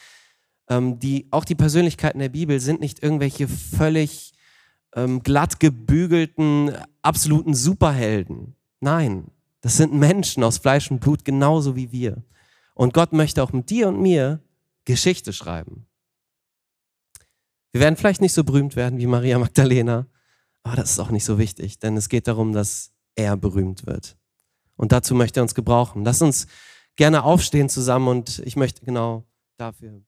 Ähm, 0.68 0.98
die, 0.98 1.26
auch 1.30 1.44
die 1.44 1.54
Persönlichkeiten 1.54 2.18
der 2.18 2.28
Bibel 2.28 2.60
sind 2.60 2.80
nicht 2.80 3.02
irgendwelche 3.02 3.48
völlig 3.48 4.32
ähm, 4.94 5.22
glatt 5.22 5.60
gebügelten, 5.60 6.72
absoluten 7.02 7.54
Superhelden. 7.54 8.54
Nein, 8.80 9.30
das 9.60 9.76
sind 9.76 9.94
Menschen 9.94 10.44
aus 10.44 10.58
Fleisch 10.58 10.90
und 10.90 11.00
Blut, 11.00 11.24
genauso 11.24 11.76
wie 11.76 11.92
wir. 11.92 12.22
Und 12.74 12.94
Gott 12.94 13.12
möchte 13.12 13.42
auch 13.42 13.52
mit 13.52 13.70
dir 13.70 13.88
und 13.88 14.00
mir 14.00 14.40
Geschichte 14.84 15.32
schreiben. 15.32 15.86
Wir 17.72 17.80
werden 17.80 17.96
vielleicht 17.96 18.20
nicht 18.20 18.34
so 18.34 18.44
berühmt 18.44 18.76
werden 18.76 18.98
wie 18.98 19.06
Maria 19.06 19.38
Magdalena, 19.38 20.06
aber 20.62 20.76
das 20.76 20.92
ist 20.92 20.98
auch 20.98 21.10
nicht 21.10 21.24
so 21.24 21.38
wichtig, 21.38 21.78
denn 21.78 21.96
es 21.96 22.08
geht 22.08 22.26
darum, 22.28 22.52
dass 22.52 22.92
er 23.14 23.36
berühmt 23.36 23.86
wird. 23.86 24.16
Und 24.82 24.90
dazu 24.90 25.14
möchte 25.14 25.38
er 25.38 25.44
uns 25.44 25.54
gebrauchen. 25.54 26.04
Lass 26.04 26.22
uns 26.22 26.48
gerne 26.96 27.22
aufstehen 27.22 27.68
zusammen 27.68 28.08
und 28.08 28.40
ich 28.40 28.56
möchte 28.56 28.84
genau 28.84 29.22
dafür 29.56 30.02